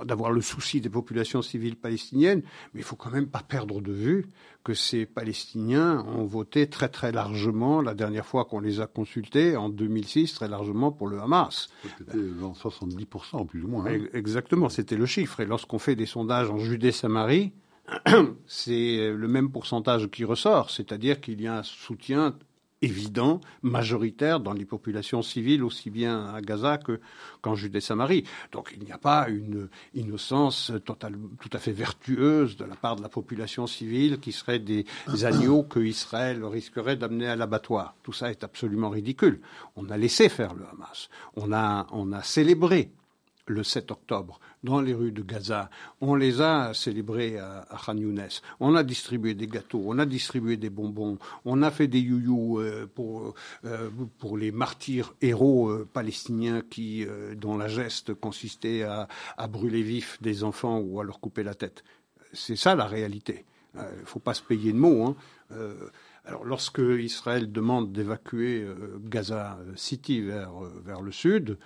[0.05, 2.43] d'avoir le souci des populations civiles palestiniennes,
[2.73, 4.27] mais il faut quand même pas perdre de vue
[4.65, 9.57] que ces Palestiniens ont voté très très largement la dernière fois qu'on les a consultés
[9.57, 11.69] en 2006 très largement pour le Hamas.
[11.99, 13.87] C'était 70% plus ou moins.
[13.87, 14.07] Hein.
[14.13, 15.41] Exactement, c'était le chiffre.
[15.41, 17.53] Et lorsqu'on fait des sondages en Judée-Samarie,
[18.47, 22.35] c'est le même pourcentage qui ressort, c'est-à-dire qu'il y a un soutien
[22.83, 26.79] évident, majoritaire dans les populations civiles, aussi bien à Gaza
[27.43, 28.25] qu'en Judée-Samarie.
[28.53, 32.97] Donc il n'y a pas une innocence totale, tout à fait vertueuse de la part
[32.97, 34.87] de la population civile qui serait des
[35.25, 37.95] agneaux que Israël risquerait d'amener à l'abattoir.
[38.03, 39.41] Tout ça est absolument ridicule.
[39.77, 41.09] On a laissé faire le Hamas.
[41.37, 42.91] On a, on a célébré
[43.47, 45.71] le 7 octobre dans les rues de Gaza.
[46.01, 48.29] On les a célébrés à, Khan Younes.
[48.61, 52.61] On a distribué des gâteaux, on a distribué des bonbons, on a fait des youyou
[52.61, 53.35] euh, pour,
[53.65, 57.07] euh, pour les martyrs héros euh, palestiniens qui,
[57.37, 59.09] dont la geste consistait à,
[59.49, 61.85] brûler vifs des enfants ou à leur couper la tête.
[62.33, 63.45] C'est ça la réalité.
[63.75, 65.07] Il ne faut pas se payer de mots.
[65.07, 65.17] Hein.
[66.25, 68.67] alors, lorsque Israël demande d'évacuer
[69.05, 71.59] Gaza City vers le sud,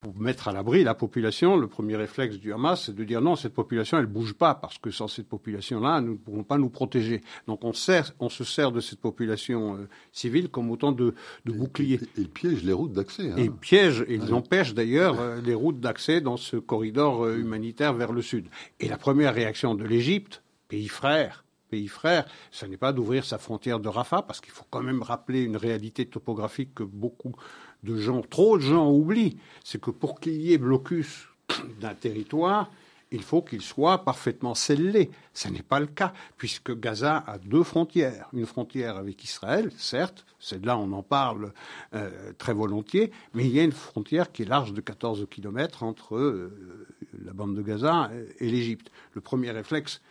[0.00, 3.34] pour mettre à l'abri la population, le premier réflexe du Hamas, c'est de dire non,
[3.34, 6.68] cette population, elle bouge pas, parce que sans cette population-là, nous ne pourrons pas nous
[6.68, 7.20] protéger.
[7.46, 11.52] Donc on, sert, on se sert de cette population euh, civile comme autant de, de
[11.52, 12.00] boucliers.
[12.16, 13.30] Et, ils piègent les routes d'accès.
[13.30, 13.36] Hein.
[13.38, 17.36] Et ils piègent, et ils empêchent d'ailleurs euh, les routes d'accès dans ce corridor euh,
[17.36, 18.46] humanitaire vers le sud.
[18.78, 23.38] Et la première réaction de l'Égypte, pays frère, pays frère, ce n'est pas d'ouvrir sa
[23.38, 27.34] frontière de Rafah, parce qu'il faut quand même rappeler une réalité topographique que beaucoup
[27.82, 31.28] de gens, trop de gens oublient, c'est que pour qu'il y ait blocus
[31.80, 32.70] d'un territoire,
[33.10, 35.10] il faut qu'il soit parfaitement scellé.
[35.32, 38.28] Ce n'est pas le cas, puisque Gaza a deux frontières.
[38.32, 41.52] Une frontière avec Israël, certes, c'est de là on en parle
[41.94, 45.82] euh, très volontiers, mais il y a une frontière qui est large de 14 kilomètres
[45.82, 46.86] entre euh,
[47.24, 48.90] la bande de Gaza et l'Égypte.
[49.12, 50.02] Le premier réflexe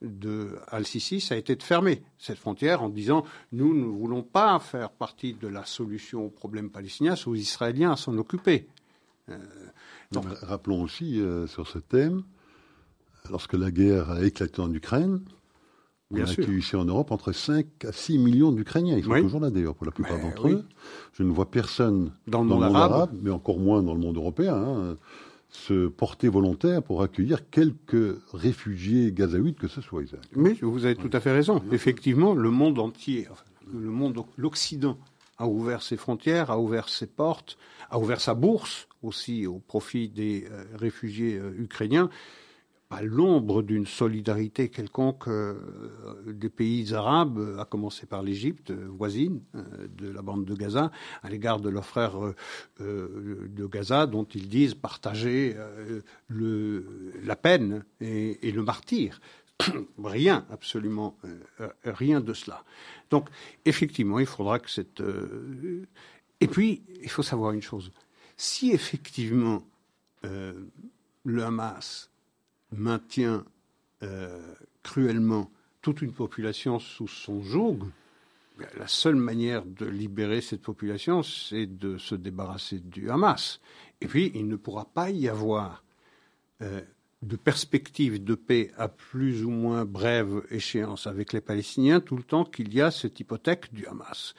[0.00, 4.58] de Al-Sisi, ça a été de fermer cette frontière en disant nous ne voulons pas
[4.58, 8.66] faire partie de la solution au problème palestinien, c'est aux Israéliens à s'en occuper.
[9.28, 9.38] Euh,
[10.42, 12.22] rappelons aussi euh, sur ce thème,
[13.30, 15.20] lorsque la guerre a éclaté en Ukraine,
[16.10, 18.98] on a eu ici en Europe entre 5 à 6 millions d'Ukrainiens.
[18.98, 20.64] Ils sont toujours là d'ailleurs pour la plupart d'entre eux.
[21.14, 23.10] Je ne vois personne dans le monde, arabe.
[23.22, 24.54] mais encore moins dans le monde européen.
[24.54, 24.96] Hein
[25.52, 30.20] se porter volontaire pour accueillir quelques réfugiés gazaouites que ce soit, Isaac.
[30.34, 31.62] Oui, vous avez tout à fait raison.
[31.70, 33.28] Effectivement, le monde entier,
[33.72, 34.98] le monde, l'Occident
[35.38, 37.58] a ouvert ses frontières, a ouvert ses portes,
[37.90, 42.08] a ouvert sa bourse aussi au profit des euh, réfugiés euh, ukrainiens
[42.92, 45.54] à l'ombre d'une solidarité quelconque euh,
[46.26, 50.90] des pays arabes, à commencer par l'Égypte euh, voisine euh, de la bande de Gaza,
[51.22, 52.18] à l'égard de leurs frères
[52.78, 55.56] de Gaza, dont ils disent partager
[56.28, 59.20] le, la peine et, le martyr.
[60.04, 61.16] rien, absolument
[61.84, 62.64] rien de cela.
[63.10, 63.28] Donc,
[63.64, 65.02] effectivement, il faudra que cette.
[66.40, 67.92] Et puis, il faut savoir une chose.
[68.36, 69.62] Si effectivement
[70.22, 72.11] le Hamas
[72.72, 73.44] maintient
[74.82, 75.50] cruellement
[75.80, 77.78] toute une population sous son joug,
[78.78, 83.60] la seule manière de libérer cette population, c'est de se débarrasser du Hamas.
[84.00, 85.82] Et puis, il ne pourra pas y avoir
[86.60, 86.80] euh,
[87.22, 92.22] de perspective de paix à plus ou moins brève échéance avec les Palestiniens tout le
[92.22, 94.34] temps qu'il y a cette hypothèque du Hamas.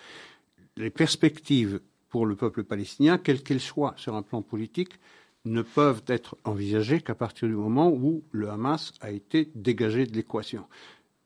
[0.77, 1.79] Les perspectives
[2.09, 4.99] pour le peuple palestinien, quelles qu'elles soient sur un plan politique,
[5.45, 10.15] ne peuvent être envisagées qu'à partir du moment où le Hamas a été dégagé de
[10.15, 10.65] l'équation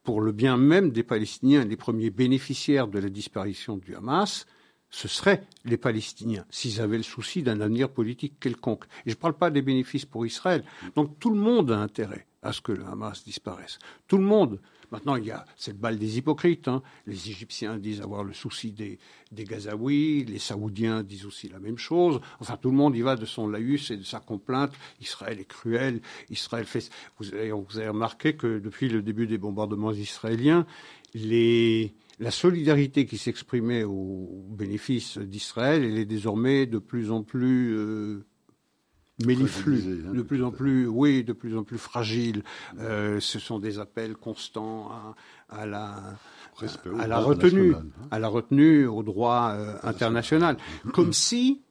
[0.08, 4.46] pour le bien même des Palestiniens, les premiers bénéficiaires de la disparition du Hamas,
[4.90, 8.86] ce seraient les Palestiniens, s'ils avaient le souci d'un avenir politique quelconque.
[9.06, 10.64] Et je ne parle pas des bénéfices pour Israël.
[10.96, 13.80] Donc tout le monde a intérêt à ce que le Hamas disparaisse.
[14.08, 14.62] Tout le monde.
[14.92, 16.68] Maintenant, il y a cette balle des hypocrites.
[16.68, 16.82] Hein.
[17.06, 19.00] Les Égyptiens disent avoir le souci des,
[19.34, 22.22] Gazaouis, les Saoudiens disent aussi la même chose.
[22.40, 24.72] Enfin, tout le monde y va de son laïus et de sa complainte.
[25.02, 26.02] Israël est cruel.
[26.30, 26.90] Israël fait.
[27.20, 27.52] Vous avez,
[27.88, 30.66] remarqué que depuis le début des bombardements israéliens,
[31.14, 38.26] la solidarité qui s'exprimait au bénéfice d'Israël, elle est désormais de plus en plus euh,
[39.26, 42.44] méliflue, hein, de plus en plus, oui, de plus en plus fragile.
[42.80, 44.92] Euh, ce sont des appels constants
[45.50, 46.18] à, la
[47.00, 47.86] à la retenue, hein.
[48.12, 50.58] à la retenue au droit euh, international,
[50.94, 51.62] comme si,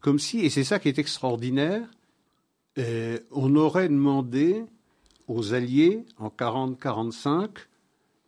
[0.00, 1.88] comme si, et c'est ça qui est extraordinaire,
[2.78, 4.64] euh, on aurait demandé
[5.26, 7.48] aux alliés en 40-45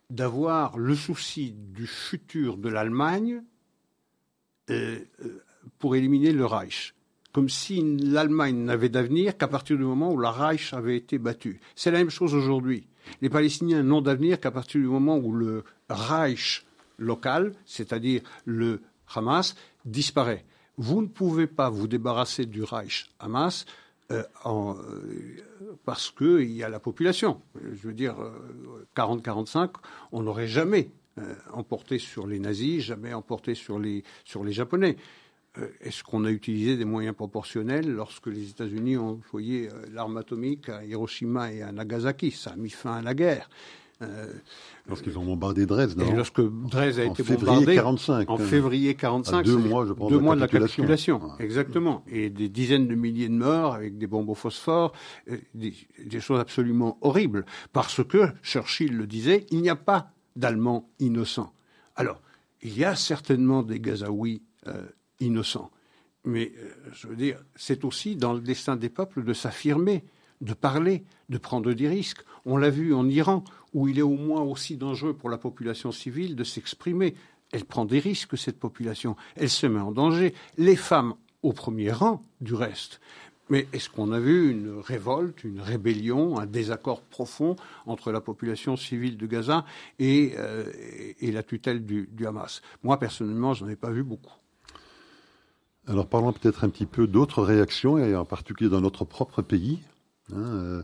[0.09, 3.43] d'avoir le souci du futur de l'Allemagne
[5.79, 6.93] pour éliminer le Reich
[7.39, 11.61] comme si l'Allemagne n'avait d'avenir qu'à partir du moment où la Reich avait été battue.
[11.73, 12.85] C'est la même chose aujourd'hui.
[13.21, 16.65] Les Palestiniens n'ont d'avenir qu'à partir du moment où le Reich
[16.97, 18.81] local, c'est-à-dire le
[19.15, 20.43] Hamas, disparaît.
[20.75, 23.65] Vous ne pouvez pas vous débarrasser du Reich Hamas
[24.11, 24.73] euh, euh,
[25.85, 27.41] parce qu'il y a la population.
[27.55, 28.17] Je veux dire,
[28.97, 29.67] 40-45, euh,
[30.11, 30.91] on n'aurait jamais
[31.53, 34.97] emporté sur les nazis, jamais emporté sur les, sur les Japonais.
[35.57, 40.17] Euh, est-ce qu'on a utilisé des moyens proportionnels lorsque les États-Unis ont employé euh, l'arme
[40.17, 42.31] atomique à Hiroshima et à Nagasaki?
[42.31, 43.49] Ça a mis fin à la guerre.
[44.01, 44.31] Euh,
[44.87, 46.15] Lorsqu'ils ont bombardé Dresde, non?
[46.15, 50.19] lorsque Dresde a en été février 45, en février 45, deux mois, je pense, deux
[50.19, 54.29] mois de la capitulation, exactement, et des dizaines de milliers de morts avec des bombes
[54.29, 54.93] au phosphore,
[55.53, 55.73] des,
[56.05, 61.51] des, choses absolument horribles, parce que Churchill le disait, il n'y a pas d'Allemands innocents.
[61.97, 62.21] Alors,
[62.61, 64.41] il y a certainement des Gazaouis
[65.19, 65.71] innocent.
[66.25, 70.03] Mais euh, je veux dire, c'est aussi dans le destin des peuples de s'affirmer,
[70.41, 72.21] de parler, de prendre des risques.
[72.45, 73.43] On l'a vu en Iran,
[73.73, 77.15] où il est au moins aussi dangereux pour la population civile de s'exprimer.
[77.51, 79.15] Elle prend des risques, cette population.
[79.35, 80.33] Elle se met en danger.
[80.57, 82.99] Les femmes au premier rang, du reste.
[83.49, 87.55] Mais est-ce qu'on a vu une révolte, une rébellion, un désaccord profond
[87.87, 89.65] entre la population civile de Gaza
[89.97, 90.71] et, euh,
[91.19, 92.61] la tutelle du, du Hamas?
[92.83, 94.35] Moi, personnellement, je n'en ai pas vu beaucoup.
[95.89, 99.79] Alors parlons peut-être un petit peu d'autres réactions, et en particulier dans notre propre pays.
[100.31, 100.83] Hein, euh,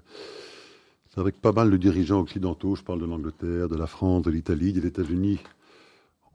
[1.08, 4.32] c'est avec pas mal de dirigeants occidentaux, je parle de l'Angleterre, de la France, de
[4.32, 5.40] l'Italie, des États-Unis,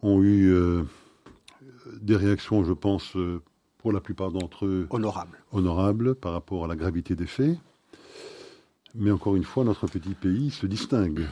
[0.02, 0.84] ont eu euh,
[2.00, 3.42] des réactions, je pense, euh,
[3.78, 5.42] pour la plupart d'entre eux honorables.
[5.50, 7.58] honorables par rapport à la gravité des faits.
[8.94, 11.26] Mais encore une fois, notre petit pays se distingue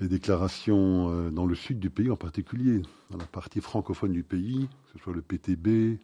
[0.00, 4.22] les déclarations euh, dans le sud du pays en particulier, dans la partie francophone du
[4.22, 5.98] pays, que ce soit le PTB,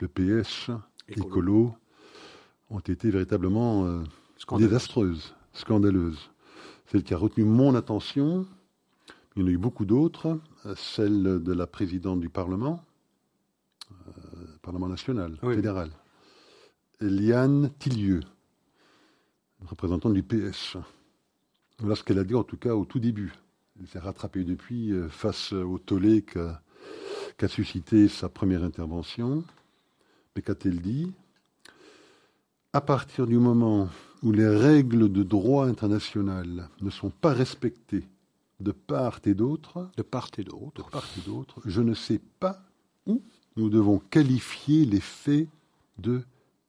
[0.00, 0.70] le PS,
[1.08, 1.74] Écolo,
[2.70, 4.02] ont été véritablement euh,
[4.58, 6.30] désastreuses, scandaleuses.
[6.86, 8.46] Celle qui a retenu mon attention,
[9.36, 12.84] il y en a eu beaucoup d'autres, euh, celle de la présidente du Parlement,
[14.62, 15.90] Parlement national, fédéral,
[17.00, 18.20] Eliane Tillieu,
[19.66, 20.76] représentante du PS.
[21.80, 23.32] Voilà ce qu'elle a dit en tout cas au tout début.
[23.78, 29.44] Elle s'est rattrapée depuis euh, face au tollé qu'a suscité sa première intervention.
[30.34, 31.12] Mais qu'a-t-elle dit?
[32.72, 33.88] À partir du moment
[34.22, 38.08] où les règles de droit international ne sont pas respectées
[38.58, 42.20] de part et d'autre, de part et d'autre, de part et d'autre, je ne sais
[42.40, 42.60] pas
[43.06, 43.22] où
[43.56, 45.48] nous devons qualifier les faits
[45.98, 46.22] de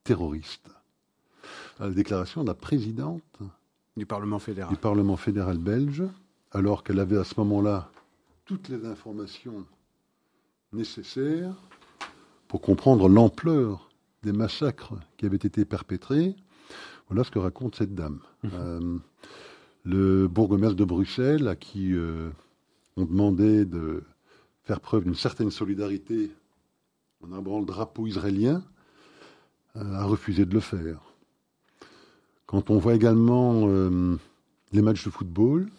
[0.04, 0.70] terroristes.
[1.80, 3.40] La déclaration de la présidente
[3.98, 4.74] du Parlement fédéral.
[4.74, 6.04] Du Parlement fédéral belge,
[6.52, 7.92] alors qu'elle avait à ce moment-là
[8.46, 9.66] toutes les informations
[10.74, 11.56] nécessaires
[12.48, 13.90] pour comprendre l'ampleur
[14.24, 16.36] des massacres qui avaient été perpétrés.
[17.08, 18.20] Voilà ce que raconte cette dame.
[18.44, 19.02] Mhm.
[19.86, 21.94] le bourgmestre de Bruxelles, à qui
[22.96, 24.04] on demandait de
[24.64, 26.32] faire preuve d'une certaine solidarité
[27.22, 28.64] en arborant le drapeau israélien,
[29.76, 31.09] a refusé de le faire.
[32.50, 33.68] Quand on voit également
[34.72, 35.70] les matchs de football,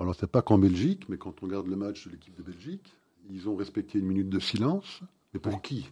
[0.00, 2.94] alors c'est pas qu'en Belgique, mais quand on regarde le match de l'équipe de Belgique,
[3.30, 5.00] ils ont respecté une minute de silence.
[5.34, 5.90] Mais pour qui?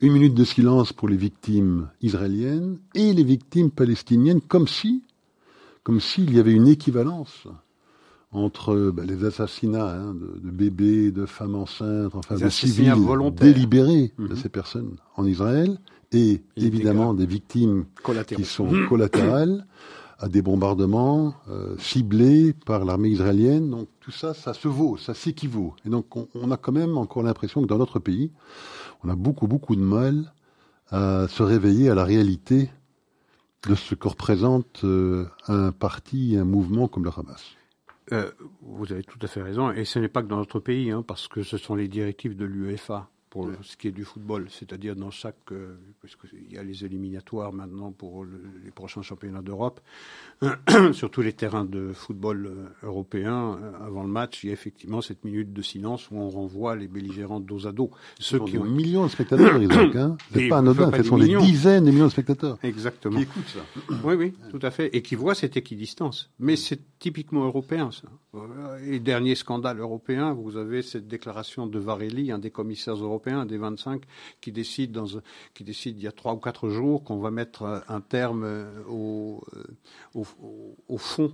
[0.00, 5.02] Une minute de silence pour les victimes israéliennes et les victimes palestiniennes, comme si,
[5.82, 7.46] comme s'il y avait une équivalence
[8.32, 12.94] entre ben, les assassinats hein, de, bébés, de femmes enceintes, enfin de civils
[13.32, 14.36] délibérés de mhm.
[14.36, 15.78] ces personnes en Israël,
[16.12, 17.86] et, évidemment des victimes
[18.26, 19.66] qui sont collatérales
[20.18, 23.70] à des bombardements euh, ciblés par l'armée israélienne.
[23.70, 25.74] Donc tout ça, ça se vaut, ça s'équivaut.
[25.86, 28.32] Et donc on, a quand même encore l'impression que dans notre pays,
[29.04, 30.32] on a beaucoup, beaucoup de mal
[30.90, 32.70] à se réveiller à la réalité
[33.68, 37.56] de ce que représente euh, un parti, un mouvement comme le Hamas.
[38.12, 38.30] Euh,
[38.62, 41.04] vous avez tout à fait raison, et ce n'est pas que dans notre pays, hein,
[41.06, 44.96] parce que ce sont les directives de l'UEFA pour ce qui est du football, c'est-à-dire
[44.96, 49.80] dans chaque, euh, puisqu'il y a les éliminatoires maintenant pour les prochains championnats d'Europe,
[50.92, 54.52] sur tous les terrains de football euh, européens, euh, avant le match, il y a
[54.52, 57.90] effectivement cette minute de silence où on renvoie les belligérants dos à dos.
[58.18, 61.36] Ceux qui ont des millions de spectateurs, Isaac, hein c'est pas anodin, ce sont des
[61.36, 62.58] dizaines de millions de spectateurs.
[62.62, 63.16] Exactement.
[63.16, 63.60] Qui écoutent ça.
[64.04, 66.30] Oui, oui, tout à fait, et qui voient cette équidistance.
[66.38, 68.08] Mais c'est typiquement européen, ça.
[68.84, 73.46] Et dernier scandale européen, vous avez cette déclaration de Varelli, un des commissaires européens, un
[73.46, 74.02] des 25,
[74.40, 74.98] qui décide,
[75.54, 79.42] qui décide il y a trois ou quatre jours qu'on va mettre un terme au,
[80.14, 80.26] au,
[80.88, 81.32] au fonds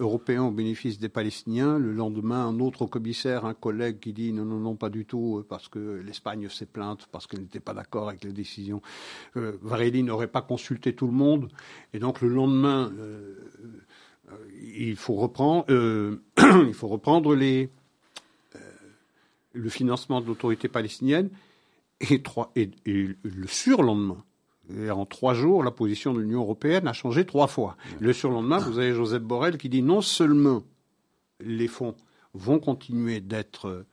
[0.00, 1.78] européen au bénéfice des Palestiniens.
[1.78, 5.44] Le lendemain, un autre commissaire, un collègue qui dit non, non, non, pas du tout,
[5.48, 8.82] parce que l'Espagne s'est plainte, parce qu'elle n'était pas d'accord avec les décisions.
[9.36, 11.48] Euh, Varelli n'aurait pas consulté tout le monde.
[11.92, 13.34] Et donc le lendemain, euh,
[13.64, 13.68] euh,
[14.62, 16.22] il faut reprendre, euh,
[16.66, 17.70] il faut reprendre les,
[18.56, 18.58] euh,
[19.52, 21.30] le financement de l'autorité palestinienne
[22.00, 24.24] et, trois, et, le surlendemain.
[24.76, 27.76] Et en trois jours, la position de l'Union européenne a changé trois fois.
[27.98, 30.62] Le surlendemain, vous avez Joseph Borrell qui dit non seulement
[31.40, 31.96] les fonds
[32.34, 33.84] vont continuer d'être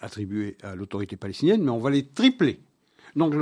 [0.00, 2.60] attribués à l'autorité palestinienne, mais on va les tripler.
[3.16, 3.34] Donc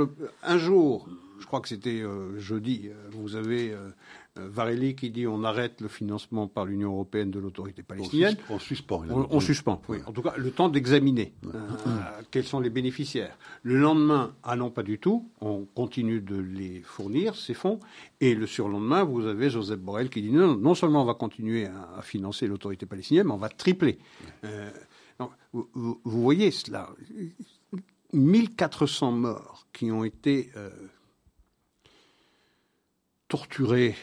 [0.43, 1.09] un jour,
[1.41, 2.01] je crois que c'était
[2.37, 3.89] jeudi, vous avez euh,
[4.37, 8.37] Varelli qui dit on arrête le financement par l'Union européenne de l'autorité palestinienne.
[8.49, 9.03] On, suspend.
[9.09, 9.97] On, suspend, oui.
[10.05, 11.59] En tout cas, le temps d'examiner euh,
[12.31, 13.37] quels sont les bénéficiaires.
[13.63, 17.79] Le lendemain, ah non, pas du tout, on continue de les fournir, ces fonds.
[18.21, 21.65] Et le surlendemain, vous avez Joseph Borrell qui dit non, non seulement on va continuer
[21.65, 23.99] à, financer l'autorité palestinienne, mais on va tripler.
[24.45, 24.69] Euh,
[25.51, 26.89] vous, voyez cela.
[28.13, 30.51] 1400 morts qui ont été
[33.27, 33.95] torturés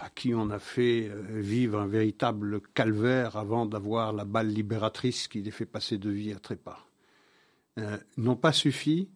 [0.00, 5.28] à qui on a fait euh, vivre un véritable calvaire avant d'avoir la balle libératrice
[5.28, 6.86] qui les fait passer de vie à trépas,
[7.78, 9.08] euh, n'ont pas suffi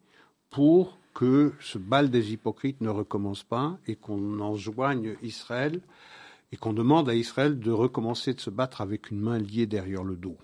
[0.50, 5.80] pour que ce bal des hypocrites ne recommence pas et qu'on enjoigne Israël
[6.52, 10.04] et qu'on demande à Israël de recommencer de se battre avec une main liée derrière
[10.04, 10.36] le dos.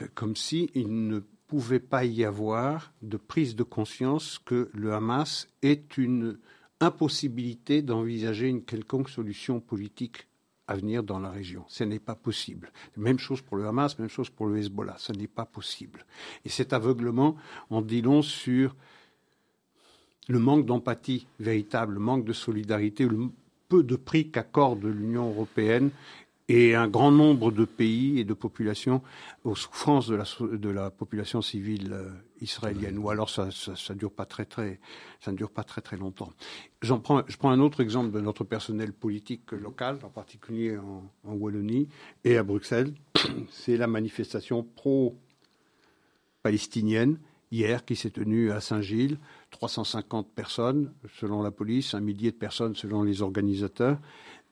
[0.00, 5.48] Euh, comme s'il ne pouvait pas y avoir de prise de conscience que le Hamas
[5.62, 6.38] est une
[6.80, 10.26] impossibilité d'envisager une quelconque solution politique
[10.66, 11.64] à venir dans la région.
[11.68, 12.70] Ce n'est pas possible.
[12.96, 14.96] Même chose pour le Hamas, même chose pour le Hezbollah.
[14.98, 16.06] Ce n'est pas possible.
[16.44, 17.36] Et cet aveuglement
[17.70, 18.76] en dit long sur
[20.28, 23.30] le manque d'empathie véritable, le manque de solidarité, le
[23.68, 25.90] peu de prix qu'accorde l'Union européenne
[26.50, 29.02] et un grand nombre de pays et de populations
[29.44, 32.98] aux souffrances de la, population civile euh, israélienne.
[32.98, 34.80] Ou alors ça, ne dure pas très très
[35.96, 36.32] longtemps.
[36.82, 41.86] Je prends un autre exemple de notre personnel politique local, en particulier en, en Wallonie
[42.24, 42.94] et à Bruxelles.
[43.50, 47.20] C'est la manifestation pro-palestinienne
[47.52, 49.18] hier qui s'est tenue à Saint-Gilles.
[49.50, 53.98] 350 personnes selon la police, un millier de personnes selon les organisateurs.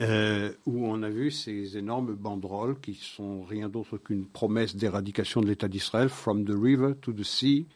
[0.01, 5.41] Euh, où on a vu ces énormes banderoles qui sont rien d'autre qu'une promesse d'éradication
[5.41, 7.67] de l'État d'Israël, from the river to the sea,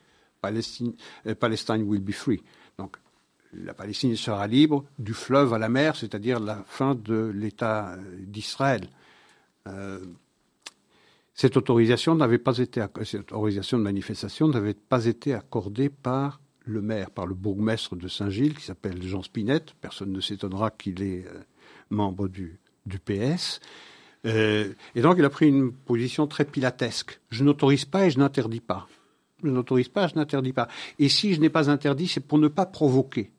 [0.41, 0.95] Palestine,
[1.27, 1.35] euh,
[1.79, 2.41] will be free.
[2.79, 2.97] Donc
[3.53, 7.99] la Palestine sera libre du fleuve à la mer, c'est-à-dire la fin de l'État euh,
[8.21, 8.89] d'Israël.
[11.35, 16.83] cette autorisation n'avait pas été cette autorisation de manifestation n'avait pas été accordée par le
[16.83, 19.75] maire, par le bourgmestre de Saint-Gilles, qui s'appelle Jean Spinette.
[19.81, 21.25] Personne ne s'étonnera qu'il ait
[21.91, 23.61] membre du, du PS.
[24.27, 27.21] Euh, et donc, il a pris une position très pilatesque.
[27.31, 28.89] Je n'autorise pas et je n'interdis pas.
[29.43, 30.69] Je n'autorise pas, je n'interdis pas.
[30.99, 33.33] Et si je n'ai pas interdit, c'est pour ne pas provoquer.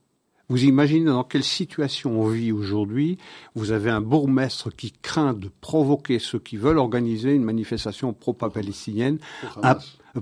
[0.50, 3.18] Vous imaginez dans quelle situation on vit aujourd'hui
[3.56, 9.20] Vous avez un bourgmestre qui craint de provoquer ceux qui veulent organiser une manifestation pro-palestinienne,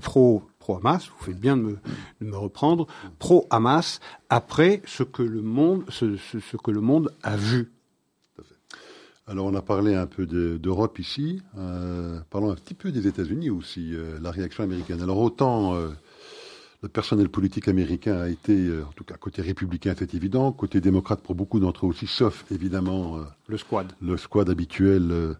[0.00, 1.78] pro pro-Hamas, vous faites bien de me,
[2.20, 2.86] de me reprendre,
[3.18, 3.98] pro-Hamas,
[4.30, 7.72] après ce que le monde, ce, ce, ce que le monde a vu.
[9.32, 13.48] Alors on a parlé un peu d'Europe ici, euh, parlons un petit peu des États-Unis
[13.48, 15.00] aussi, euh, la réaction américaine.
[15.00, 15.88] Alors autant euh,
[16.82, 21.22] le personnel politique américain a été, en tout cas côté républicain, c'est évident, côté démocrate
[21.22, 25.34] pour beaucoup d'entre eux aussi, sauf évidemment le squad, le squad habituel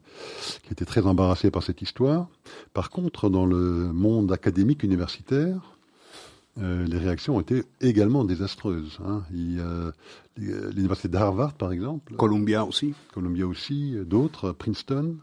[0.62, 2.28] qui était très embarrassé par cette histoire.
[2.72, 5.71] Par contre, dans le monde académique universitaire,
[6.56, 8.98] les réactions ont été également désastreuses.
[9.06, 9.22] Hein.
[10.36, 12.14] L'université d'Harvard, par exemple.
[12.16, 12.94] Columbia aussi.
[13.14, 15.16] Columbia aussi, d'autres, Princeton,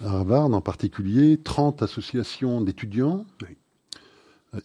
[0.00, 3.26] Harvard en particulier, 30 associations d'étudiants.
[3.42, 3.56] Oui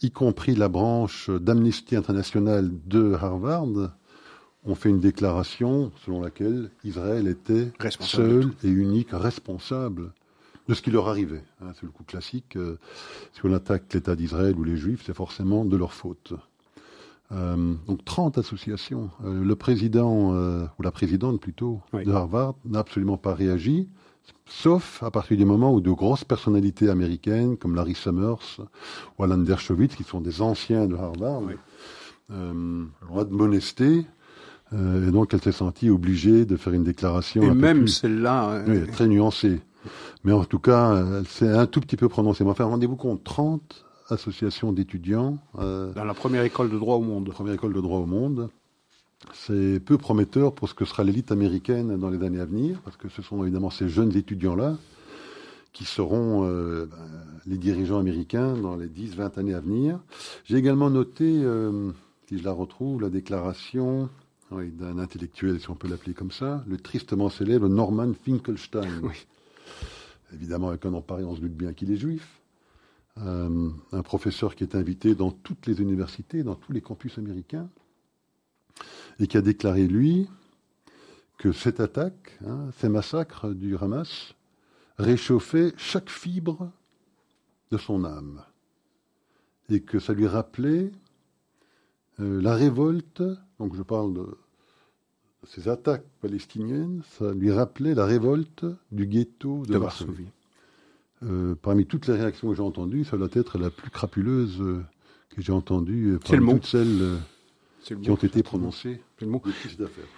[0.02, 3.92] y compris la branche d'Amnesty International de Harvard,
[4.64, 10.12] ont fait une déclaration selon laquelle Israël était seul et unique responsable
[10.70, 11.42] de ce qui leur arrivait.
[11.60, 12.54] Hein, c'est le coup classique.
[12.54, 12.78] Euh,
[13.32, 16.32] si on attaque l'État d'Israël ou les Juifs, c'est forcément de leur faute.
[17.32, 19.10] Euh, donc 30 associations.
[19.24, 23.88] Euh, le président, ou la présidente plutôt, de Harvard n'a absolument pas réagi
[24.46, 28.60] sauf à partir du moment où de grosses personnalités américaines comme Larry Summers
[29.18, 31.42] ou Alan Dershowitz, qui sont des anciens de Harvard,
[32.30, 34.06] euh, ont admonesté.
[34.72, 37.42] Et donc elle s'est sentie obligée de faire une déclaration.
[37.42, 38.62] Et même celle-là.
[38.68, 39.60] Oui, très nuancée.
[40.24, 42.44] Mais en tout cas, elle s'est un tout petit peu prononcée.
[42.44, 45.38] Mais enfin, rendez-vous compte, 30 associations d'étudiants.
[45.58, 47.30] Euh, Dans la première école de droit au monde.
[47.30, 48.50] Première école de droit au monde
[49.34, 52.96] c'est peu prometteur pour ce que sera l'élite américaine dans les années à venir, parce
[52.96, 54.76] que ce sont évidemment ces jeunes étudiants-là
[55.72, 56.96] qui seront euh, ben,
[57.46, 60.00] les dirigeants américains dans les 10-20 années à venir.
[60.44, 61.92] J'ai également noté, euh,
[62.28, 64.08] si je la retrouve, la déclaration
[64.50, 69.00] d'un intellectuel, si on peut l'appeler comme ça, le tristement célèbre Norman Finkelstein.
[70.32, 72.40] Évidemment, avec un nom on se doute bien qu'il est juif.
[73.18, 77.68] Euh, un professeur qui est invité dans toutes les universités, dans tous les campus américains
[79.18, 80.28] et qui a déclaré, lui,
[81.38, 84.34] que cette attaque, hein, ces massacres du Hamas,
[84.98, 86.70] réchauffaient chaque fibre
[87.70, 88.42] de son âme,
[89.68, 90.90] et que ça lui rappelait
[92.18, 93.22] euh, la révolte,
[93.58, 94.38] donc je parle de
[95.46, 100.26] ces attaques palestiniennes, ça lui rappelait la révolte du ghetto de, Varsovie.
[101.22, 104.82] Euh, parmi toutes les réactions que j'ai entendues, ça doit être la plus crapuleuse euh,
[105.30, 107.18] que j'ai entendue parmi toutes celles
[108.02, 109.00] qui ont été prononcés.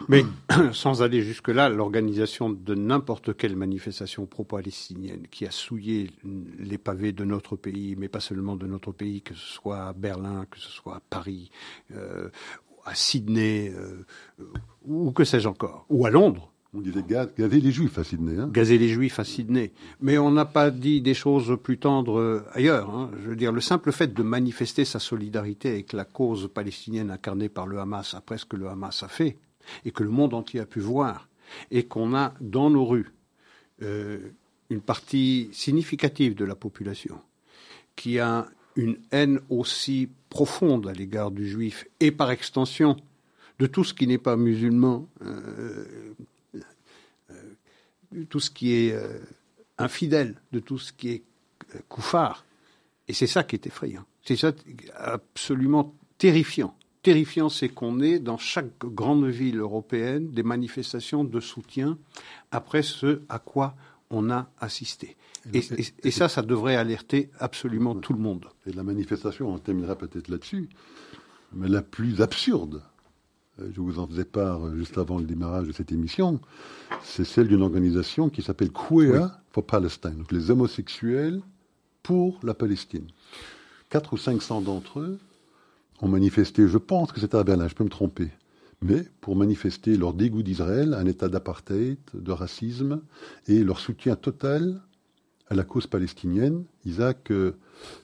[0.09, 0.25] Mais
[0.73, 6.11] sans aller jusque-là, l'organisation de n'importe quelle manifestation pro-palestinienne qui a souillé
[6.59, 9.93] les pavés de notre pays, mais pas seulement de notre pays, que ce soit à
[9.93, 11.51] Berlin, que ce soit à Paris,
[11.93, 12.29] euh,
[12.85, 14.05] à Sydney, euh,
[14.85, 18.39] ou que sais-je encore, ou à Londres, on disait gazer les juifs à Sydney.
[18.39, 18.49] Hein.
[18.51, 19.73] Gazer les juifs à Sydney.
[20.01, 22.89] Mais on n'a pas dit des choses plus tendres euh, ailleurs.
[22.89, 23.11] Hein.
[23.23, 27.51] Je veux dire, le simple fait de manifester sa solidarité avec la cause palestinienne incarnée
[27.51, 29.37] par le Hamas, après ce que le Hamas a fait,
[29.85, 31.29] et que le monde entier a pu voir,
[31.71, 33.13] et qu'on a dans nos rues
[33.83, 34.31] euh,
[34.71, 37.21] une partie significative de la population
[37.97, 38.47] qui a
[38.77, 42.97] une haine aussi profonde à l'égard du juif, et par extension
[43.59, 45.85] de tout ce qui n'est pas musulman, euh,
[48.29, 49.19] tout ce qui est euh,
[49.79, 51.23] infidèle, de tout ce qui est
[51.75, 52.45] euh, couffard.
[53.09, 54.05] Et c'est ça qui est effrayant.
[54.25, 54.53] C'est ça
[54.97, 56.75] absolument terrifiant.
[57.03, 61.99] Terrifiant, c'est qu'on ait dans chaque grande ville européenne des manifestations de soutien
[62.53, 63.75] après ce à quoi
[64.13, 65.17] on a assisté.
[65.53, 68.47] Et, ça, ça devrait alerter absolument tout le monde.
[68.67, 70.69] Et la manifestation, on terminera peut-être là-dessus,
[71.53, 72.83] mais la plus absurde,
[73.61, 76.41] euh, je vous en faisais part euh, juste avant le démarrage de cette émission,
[77.03, 81.43] c'est celle d'une organisation qui s'appelle Queer for Palestine, donc les homosexuels
[82.05, 83.09] pour la Palestine.
[83.91, 85.19] Quatre ou 500 d'entre eux
[86.01, 88.31] ont manifesté, je pense que c'était à Berlin, je peux me tromper,
[88.83, 93.03] mais pour manifester leur dégoût d'Israël, un état d'apartheid, de racisme,
[93.47, 94.81] et leur soutien total
[95.49, 96.65] à la cause palestinienne.
[96.85, 97.53] Isaac, euh,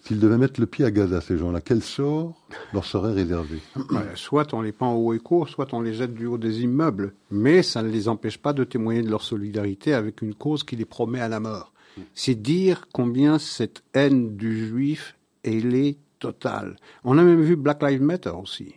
[0.02, 2.34] S'ils devaient mettre le pied à Gaza, ces gens-là, quel sort
[2.72, 3.60] leur serait réservé?
[4.14, 6.62] Soit on les pend au haut et court, soit on les jette du haut des
[6.62, 7.14] immeubles.
[7.30, 10.76] Mais ça ne les empêche pas de témoigner de leur solidarité avec une cause qui
[10.76, 11.72] les promet à la mort.
[12.14, 16.76] C'est dire combien cette haine du juif, est totale.
[17.04, 18.74] On a même vu Black Lives Matter aussi.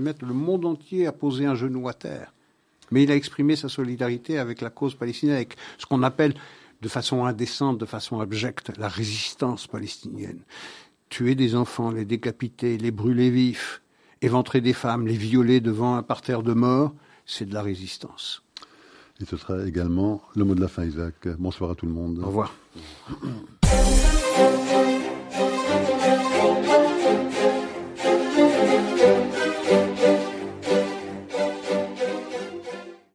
[0.00, 2.32] Matter, le monde entier a posé un genou à terre.
[2.90, 6.34] Mais il a exprimé sa solidarité avec la cause palestinienne, avec ce qu'on appelle
[6.80, 10.40] de façon indécente, de façon abjecte, la résistance palestinienne.
[11.08, 13.82] Tuer des enfants, les décapiter, les brûler vifs,
[14.22, 16.94] éventrer des femmes, les violer devant un parterre de mort,
[17.26, 18.42] c'est de la résistance.
[19.20, 21.28] Et ce sera également le mot de la fin, Isaac.
[21.38, 22.20] Bonsoir à tout le monde.
[22.22, 22.54] Au revoir.